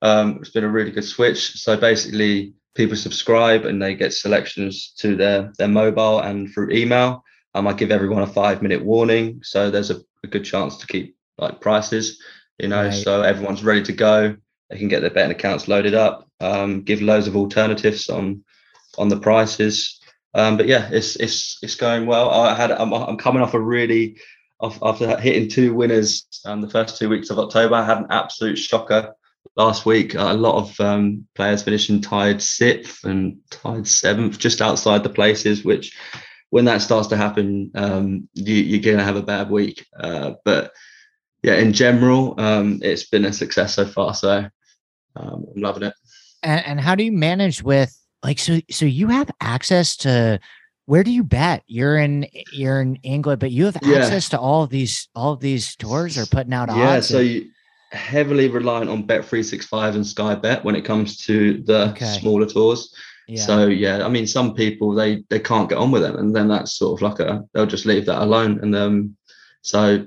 [0.00, 1.52] um, it's been a really good switch.
[1.60, 7.24] So basically, people subscribe and they get selections to their, their mobile and through email.
[7.54, 9.40] Um, I give everyone a five minute warning.
[9.42, 12.22] So there's a, a good chance to keep like prices,
[12.58, 12.94] you know, right.
[12.94, 14.36] so everyone's ready to go.
[14.70, 18.44] They can get their betting accounts loaded up, um, give loads of alternatives on
[18.98, 19.95] on the prices.
[20.36, 22.30] Um, but yeah, it's it's it's going well.
[22.30, 24.18] I had I'm, I'm coming off a really
[24.60, 27.74] after hitting two winners um, the first two weeks of October.
[27.74, 29.14] I had an absolute shocker
[29.56, 30.14] last week.
[30.14, 35.64] a lot of um, players finishing tied sixth and tied seventh, just outside the places.
[35.64, 35.96] Which,
[36.50, 39.86] when that starts to happen, um, you, are going to have a bad week.
[39.98, 40.70] Uh, but
[41.42, 44.12] yeah, in general, um, it's been a success so far.
[44.12, 44.46] So
[45.16, 45.94] um, I'm loving it.
[46.42, 50.40] And, and how do you manage with like so so you have access to
[50.86, 51.62] where do you bet?
[51.66, 53.98] You're in you're in England, but you have yeah.
[53.98, 57.10] access to all of these all of these tours or putting out yeah, odds.
[57.10, 57.50] Yeah, so you
[57.92, 61.90] heavily reliant on Bet three six five and Sky Bet when it comes to the
[61.90, 62.06] okay.
[62.06, 62.94] smaller tours.
[63.28, 63.42] Yeah.
[63.42, 66.48] So yeah, I mean, some people they they can't get on with them, and then
[66.48, 68.60] that's sort of like a they'll just leave that alone.
[68.62, 69.16] And um,
[69.62, 70.06] so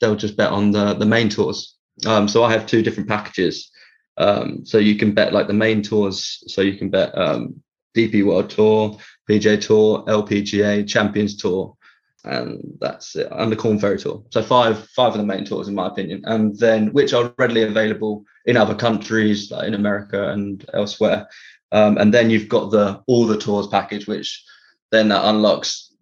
[0.00, 1.74] they'll just bet on the the main tours.
[2.04, 3.70] Um, so I have two different packages.
[4.18, 6.42] Um, so you can bet like the main tours.
[6.46, 7.62] So you can bet um,
[7.96, 8.98] DP World Tour,
[9.28, 11.76] PGA Tour, LPGA, Champions Tour,
[12.24, 13.28] and that's it.
[13.30, 14.22] And the Korn Ferry Tour.
[14.30, 17.62] So five five of the main tours, in my opinion, and then which are readily
[17.62, 21.28] available in other countries, like in America and elsewhere.
[21.72, 24.44] Um, and then you've got the all the tours package, which
[24.92, 25.92] then that unlocks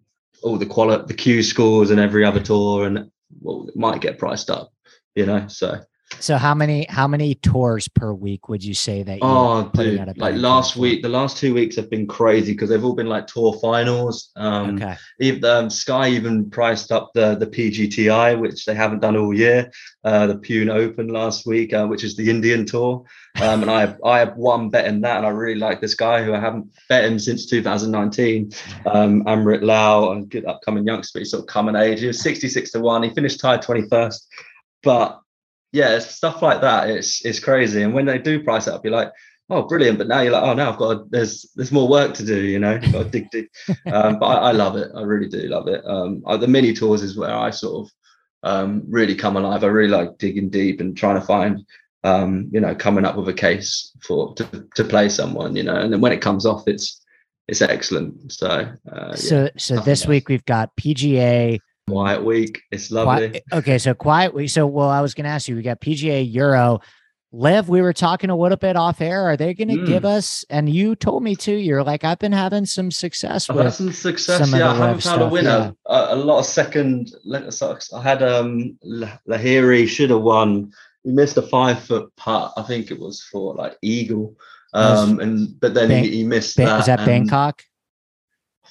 [0.43, 3.11] all the quality, the Q scores, and every other tour, and
[3.41, 4.71] well, it might get priced up,
[5.15, 5.47] you know.
[5.47, 5.79] So
[6.19, 9.17] So how many how many tours per week would you say that?
[9.19, 10.17] You're Oh, dude!
[10.17, 10.79] Like last for?
[10.81, 14.31] week, the last two weeks have been crazy because they've all been like tour finals.
[14.35, 14.95] Um, Okay.
[15.19, 19.71] Even um, Sky even priced up the the PGTI, which they haven't done all year.
[20.03, 23.03] Uh, the Pune Open last week, uh, which is the Indian tour,
[23.41, 26.23] um, and I I have one bet in that, and I really like this guy
[26.23, 28.51] who I haven't bet him since 2019.
[28.85, 31.99] Um, Amrit Lal, a good upcoming youngster, he's sort of coming age.
[32.01, 33.01] He was 66 to one.
[33.03, 34.21] He finished tied 21st,
[34.83, 35.19] but
[35.75, 36.89] yeah, stuff like that.
[36.89, 39.11] It's it's crazy, and when they do price it up, you're like
[39.49, 42.13] oh brilliant but now you're like oh now i've got to, there's there's more work
[42.13, 43.51] to do you know got to dig deep
[43.91, 47.03] um, but I, I love it i really do love it um, the mini tours
[47.03, 47.91] is where i sort of
[48.43, 51.63] um, really come alive i really like digging deep and trying to find
[52.03, 55.75] um, you know coming up with a case for to, to play someone you know
[55.75, 57.01] and then when it comes off it's
[57.47, 59.15] it's excellent so uh, yeah.
[59.15, 60.07] So so this else.
[60.07, 61.59] week we've got PGA.
[61.87, 64.49] Quiet week it's lovely Qui- okay, so quiet week.
[64.49, 65.55] So well, I was going to ask you.
[65.55, 66.79] We got PGA Euro.
[67.31, 69.23] Liv, we were talking a little bit off air.
[69.23, 69.85] Are they going to Mm.
[69.87, 70.45] give us?
[70.49, 71.55] And you told me too.
[71.55, 73.73] You're like, I've been having some success I've with.
[73.73, 74.49] some success.
[74.49, 75.75] some yeah, I haven't found a winner.
[75.85, 77.11] A, a lot of second.
[77.33, 80.71] I had um Lah- Lahiri should have won.
[81.03, 82.53] He missed a five foot putt.
[82.57, 84.35] I think it was for like eagle.
[84.73, 86.79] Um, and but then he, he missed Ba- that.
[86.81, 87.63] is that Bangkok?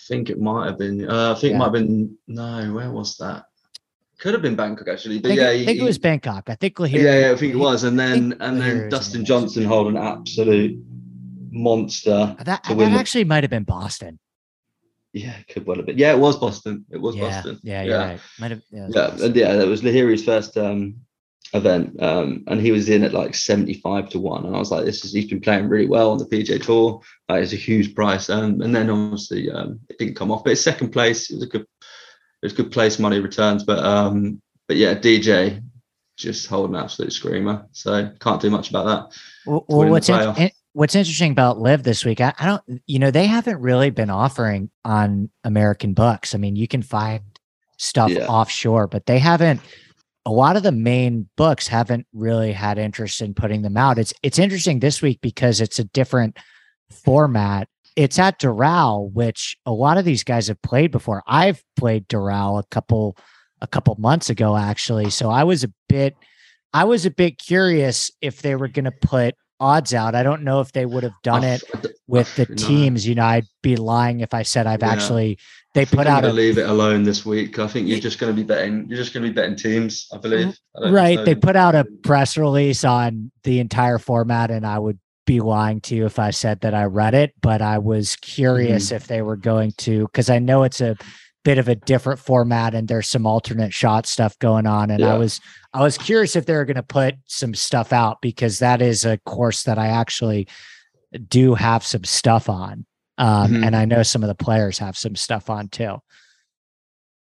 [0.04, 1.08] I think it might have been.
[1.08, 1.56] Uh, I think Yeah.
[1.56, 2.18] it might have been.
[2.28, 3.44] No, where was that?
[4.18, 5.18] Could have been Bangkok actually.
[5.18, 6.50] I think, yeah, it, I he- think it was Bangkok.
[6.50, 7.02] I think Lahiri.
[7.02, 7.84] yeah, yeah, I think it was.
[7.84, 10.78] And then and then in Dustin Johnson hold an absolute
[11.50, 12.36] monster.
[12.44, 14.18] That, to that win the- actually might have been Boston.
[15.12, 15.96] Yeah, it could well have been.
[15.98, 16.84] Yeah, it was Boston.
[16.90, 17.60] It was yeah, Boston.
[17.62, 18.20] yeah, you're right.
[18.40, 18.62] Might have.
[18.70, 20.96] Yeah, yeah, and yeah, that was Lahiri's first um,
[21.54, 24.84] event, um, and he was in at like seventy-five to one, and I was like,
[24.84, 27.00] "This is he's been playing really well on the PJ Tour.
[27.28, 30.52] Like, it's a huge price." Um, and then obviously um, it didn't come off, but
[30.52, 31.30] it's second place.
[31.30, 35.62] It was a good, it was good place money returns, but um, but yeah, DJ
[36.16, 39.18] just holding an absolute screamer, so can't do much about that.
[39.46, 42.20] Well, well what's in, what's interesting about Liv this week?
[42.20, 46.34] I, I don't, you know, they haven't really been offering on American books.
[46.34, 47.22] I mean, you can find
[47.76, 48.26] stuff Yeah.
[48.26, 49.60] offshore, but they haven't.
[50.26, 53.98] A lot of the main books haven't really had interest in putting them out.
[53.98, 56.38] It's it's interesting this week because it's a different
[56.90, 57.68] format.
[57.96, 61.22] It's at Doral, which a lot of these guys have played before.
[61.26, 63.16] I've played Doral a couple
[63.60, 65.10] a couple months ago, actually.
[65.10, 66.16] So I was a bit
[66.72, 70.14] I was a bit curious if they were going to put odds out.
[70.14, 71.62] I don't know if they would have done it
[72.08, 73.06] with the teams.
[73.06, 74.90] You know, I'd be lying if I said I've Yeah.
[74.90, 75.38] actually
[75.74, 77.58] they put out a leave it alone this week.
[77.58, 78.86] I think you're just going to be betting.
[78.88, 80.56] You're just going to be betting teams, I believe.
[80.80, 81.16] I right.
[81.16, 81.24] know.
[81.24, 85.80] They put out a press release on the entire format, and I would be lying
[85.82, 87.34] to you if I said that I read it.
[87.40, 88.96] But I was curious Mm-hmm.
[88.96, 90.96] if they were going to because I know it's a
[91.44, 95.14] bit of a different format and there's some alternate shot stuff going on and i
[95.16, 95.42] was
[95.74, 99.04] i was curious if they were going to put some stuff out because that is
[99.04, 100.48] a course that i actually
[101.28, 102.86] do have some stuff on
[103.18, 103.66] um, Mhm.
[103.66, 105.98] and i know some of the players have some stuff on too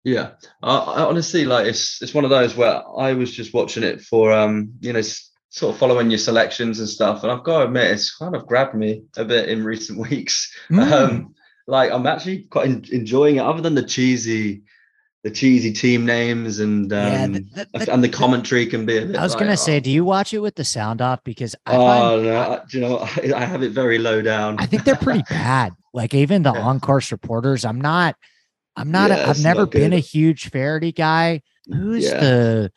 [0.05, 3.83] Yeah, I, I honestly like it's it's one of those where I was just watching
[3.83, 7.45] it for um you know s- sort of following your selections and stuff, and I've
[7.45, 10.53] got to admit it's kind of grabbed me a bit in recent weeks.
[10.70, 10.93] Mm.
[10.93, 11.35] Um,
[11.66, 14.64] like I'm actually quite en- enjoying it, other than the cheesy,
[15.25, 18.99] the cheesy team names and um Yeah, th- th- th- and the commentary can be
[18.99, 19.16] a bit.
[19.16, 21.25] i was like, going to say oh, do you watch it with the sound off
[21.25, 22.39] because i Oh find no!
[22.41, 22.99] I- you know?
[22.99, 24.57] I, I have it very low down.
[24.61, 25.72] I think they're pretty bad.
[25.93, 26.61] Like even the Yeah.
[26.61, 28.16] on-course reporters, I'm not.
[28.77, 29.11] I'm not.
[29.11, 29.97] Yeah, a, I've never been good.
[29.97, 31.43] a huge Feherty guy.
[31.68, 32.20] Who's Yeah.
[32.20, 32.72] the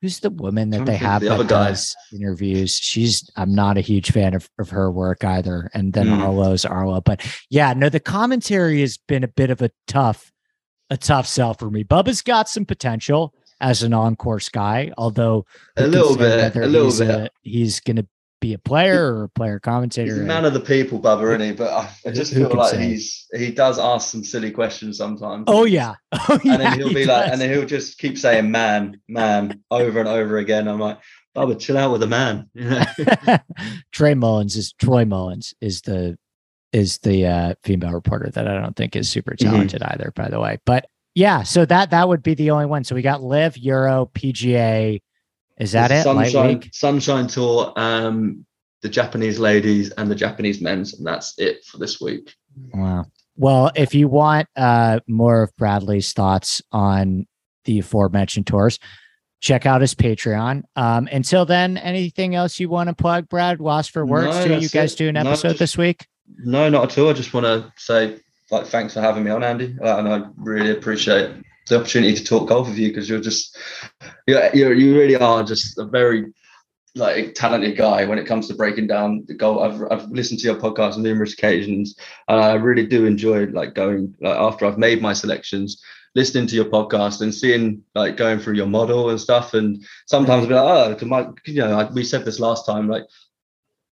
[0.00, 1.76] Who's the woman that they to think of have the that other guy.
[2.14, 2.76] interviews?
[2.76, 3.28] She's.
[3.36, 5.70] I'm not a huge fan of, of her work either.
[5.74, 6.20] And then Mm.
[6.22, 7.20] Arlo's Arlo, but
[7.50, 10.32] yeah, no, the commentary has been a bit of a tough,
[10.90, 11.84] a tough sell for me.
[11.84, 15.44] Bubba's got some potential as an on-course guy, although
[15.76, 17.16] A little bit, a little he's uh, bit.
[17.20, 18.06] a- he's going to
[18.40, 20.06] be a player or a player commentator.
[20.12, 21.52] He's a uh, man of the people, Bubba, isn't he?
[21.52, 22.88] But I, I just feel like say?
[22.88, 25.44] he's he does ask some silly questions sometimes.
[25.46, 25.96] Oh yeah.
[26.28, 26.52] Oh yeah.
[26.54, 30.00] and then he'll he be like, and then he'll just keep saying "man, man" over
[30.00, 30.68] and over again.
[30.68, 30.98] I'm like,
[31.36, 32.48] Bubba, chill out with the man.
[33.92, 36.16] Trey Mullins is Troy Mullins is the
[36.72, 39.38] is the uh, female reporter that I don't think is super Mhm.
[39.50, 40.58] talented either, by the way.
[40.64, 42.84] But Yeah, so that that would be the only one.
[42.84, 45.00] So we got Liv Euro, PGA.
[45.58, 46.04] Is that it?
[46.04, 46.62] Sunshine?
[46.72, 48.46] Sunshine Tour, um,
[48.82, 52.34] the Japanese ladies and the Japanese men's, and that's it for this week.
[52.72, 53.06] Wow.
[53.36, 57.26] Well, if you want uh, more of Bradley's thoughts on
[57.64, 58.78] the aforementioned tours,
[59.40, 60.62] check out his Patreon.
[60.76, 63.60] Um, until then, anything else you want to plug, Brad?
[63.60, 64.36] Lost for words?
[64.46, 64.98] No, do you guys it.
[64.98, 66.06] do an No, episode just- this week?
[66.38, 67.10] No, not at all.
[67.10, 68.20] I just want to say
[68.50, 71.30] like thanks for having me on, Andy, and I really appreciate
[71.68, 73.56] the opportunity to talk golf with you because you're just
[74.26, 76.32] you're, you're you really are just a very
[76.96, 79.62] like talented guy when it comes to breaking down the golf.
[79.62, 81.96] I've I've listened to your podcast on numerous occasions,
[82.28, 85.82] and I really do enjoy like going like after I've made my selections.
[86.16, 90.42] Listening to your podcast and seeing like going through your model and stuff, and sometimes
[90.42, 93.04] I'll be like, oh, to my, you know, we said this last time, like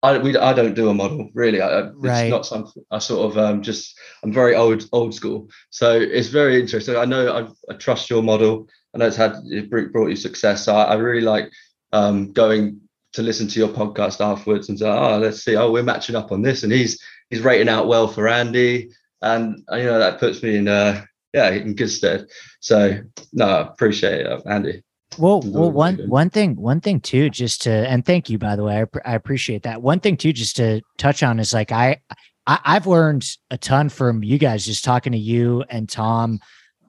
[0.06, 1.62] I we I don't do a model really.
[1.62, 2.30] I, it's Right.
[2.30, 5.50] not something I sort of um just I'm very old old school.
[5.70, 6.96] So it's very interesting.
[6.96, 8.68] I know I, I trust your model.
[8.94, 10.66] I know it's had it brought you success.
[10.66, 11.52] So I, I really like
[11.92, 12.82] um going
[13.14, 15.56] to listen to your podcast afterwards and say, oh, let's see.
[15.56, 18.90] Oh, we're matching up on this, and he's he's rating out well for Andy,
[19.22, 21.04] and you know that puts me in uh
[21.34, 22.28] yeah in good stead.
[22.60, 23.00] So
[23.34, 24.84] no, I appreciate it, Andy.
[25.18, 28.64] Well, well, one one thing, one thing too, just to and thank you by the
[28.64, 29.82] way, I, I appreciate that.
[29.82, 32.02] One thing too, just to touch on is like I,
[32.48, 36.40] I I've learned a ton from you guys just talking to you and Tom.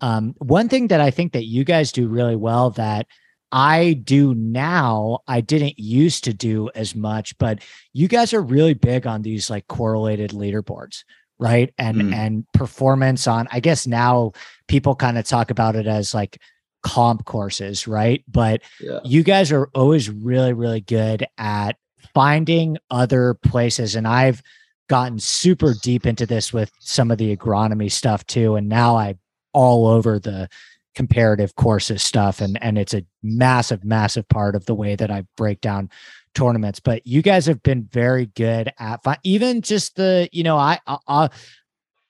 [0.01, 3.07] Um, one thing that I think that you guys do really well that
[3.53, 7.61] I do now, I didn't used to do as much, but
[7.93, 11.05] you guys are really big on these like correlated leaderboards,
[11.39, 11.73] right?
[11.79, 12.15] And Mm.
[12.15, 13.49] and performance on.
[13.51, 14.33] I guess now
[14.69, 16.39] people kind of talk about it as like
[16.87, 18.23] comp courses, right?
[18.29, 19.01] But Yeah.
[19.05, 21.77] you guys are always really, really good at
[22.15, 23.95] finding other places.
[23.97, 24.43] And I've
[24.89, 28.55] gotten super deep into this with some of the agronomy stuff too.
[28.55, 29.19] And now I'm
[29.53, 30.49] all over the
[30.95, 32.41] comparative courses stuff.
[32.41, 35.91] And and it's a massive, massive part of the way that I break down
[36.35, 36.81] tournaments.
[36.81, 40.79] But you guys have been very good at fi- even just the, you know, I,
[40.87, 41.29] I, I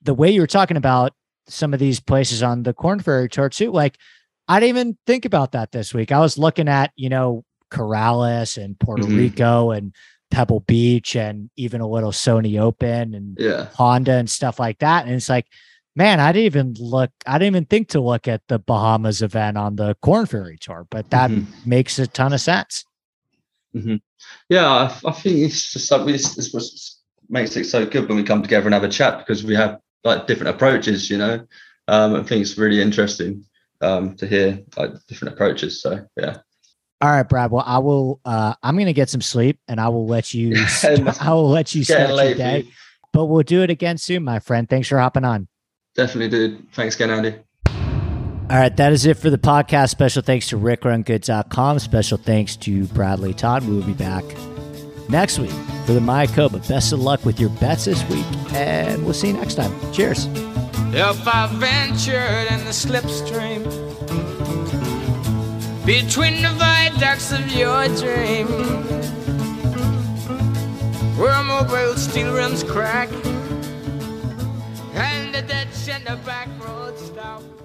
[0.03, 1.15] the way you were talking about
[1.49, 3.99] some of these places on the Korn Ferry Tour too, like
[4.49, 6.13] I didn't even think about that this week.
[6.13, 9.17] I was looking at, you know, Corales and Puerto Mhm.
[9.17, 9.93] Rico and
[10.31, 13.69] Pebble Beach and even a little Sony Open and Yeah.
[13.75, 15.07] Honda and stuff like that.
[15.07, 15.47] And it's like,
[15.97, 19.57] man, I didn't even look, I didn't even think to look at the Bahamas event
[19.57, 21.47] on the Korn Ferry Tour, but that Mhm.
[21.65, 22.85] makes a ton of sense.
[24.49, 28.17] Yeah, I, I think it's just like this, this was makes it so good when
[28.17, 31.45] we come together and have a chat because we have like different approaches, you know.
[31.89, 33.45] Um, I think it's really interesting
[33.81, 35.83] um, to hear like different approaches.
[35.83, 36.39] So yeah,
[37.01, 37.51] All right, Brad.
[37.51, 40.49] Well, I will, uh, I'm going to get some sleep and I will let you,
[40.83, 42.69] Yeah, I will let you start your day,
[43.13, 44.69] but we'll do it again soon, my friend.
[44.69, 45.49] Thanks for hopping on.
[45.95, 46.73] Definitely, dude.
[46.73, 47.35] Thanks again, Andy.
[48.49, 49.89] All right, that is it for the podcast.
[49.89, 51.79] Special thanks to rickrungood.com.
[51.81, 53.67] Special thanks to Bradley Todd.
[53.67, 54.25] We will be back
[55.09, 55.51] next week
[55.85, 56.67] for the Mayakoba.
[56.69, 59.73] Best of luck with your bets this week, and we'll see you next time.
[59.93, 60.27] Cheers.
[60.93, 63.65] If I ventured in the slipstream
[65.85, 68.47] between the viaducts of your dream,
[71.19, 73.09] where mobile steel rims crack
[74.95, 77.56] and the ditch and the back road stop.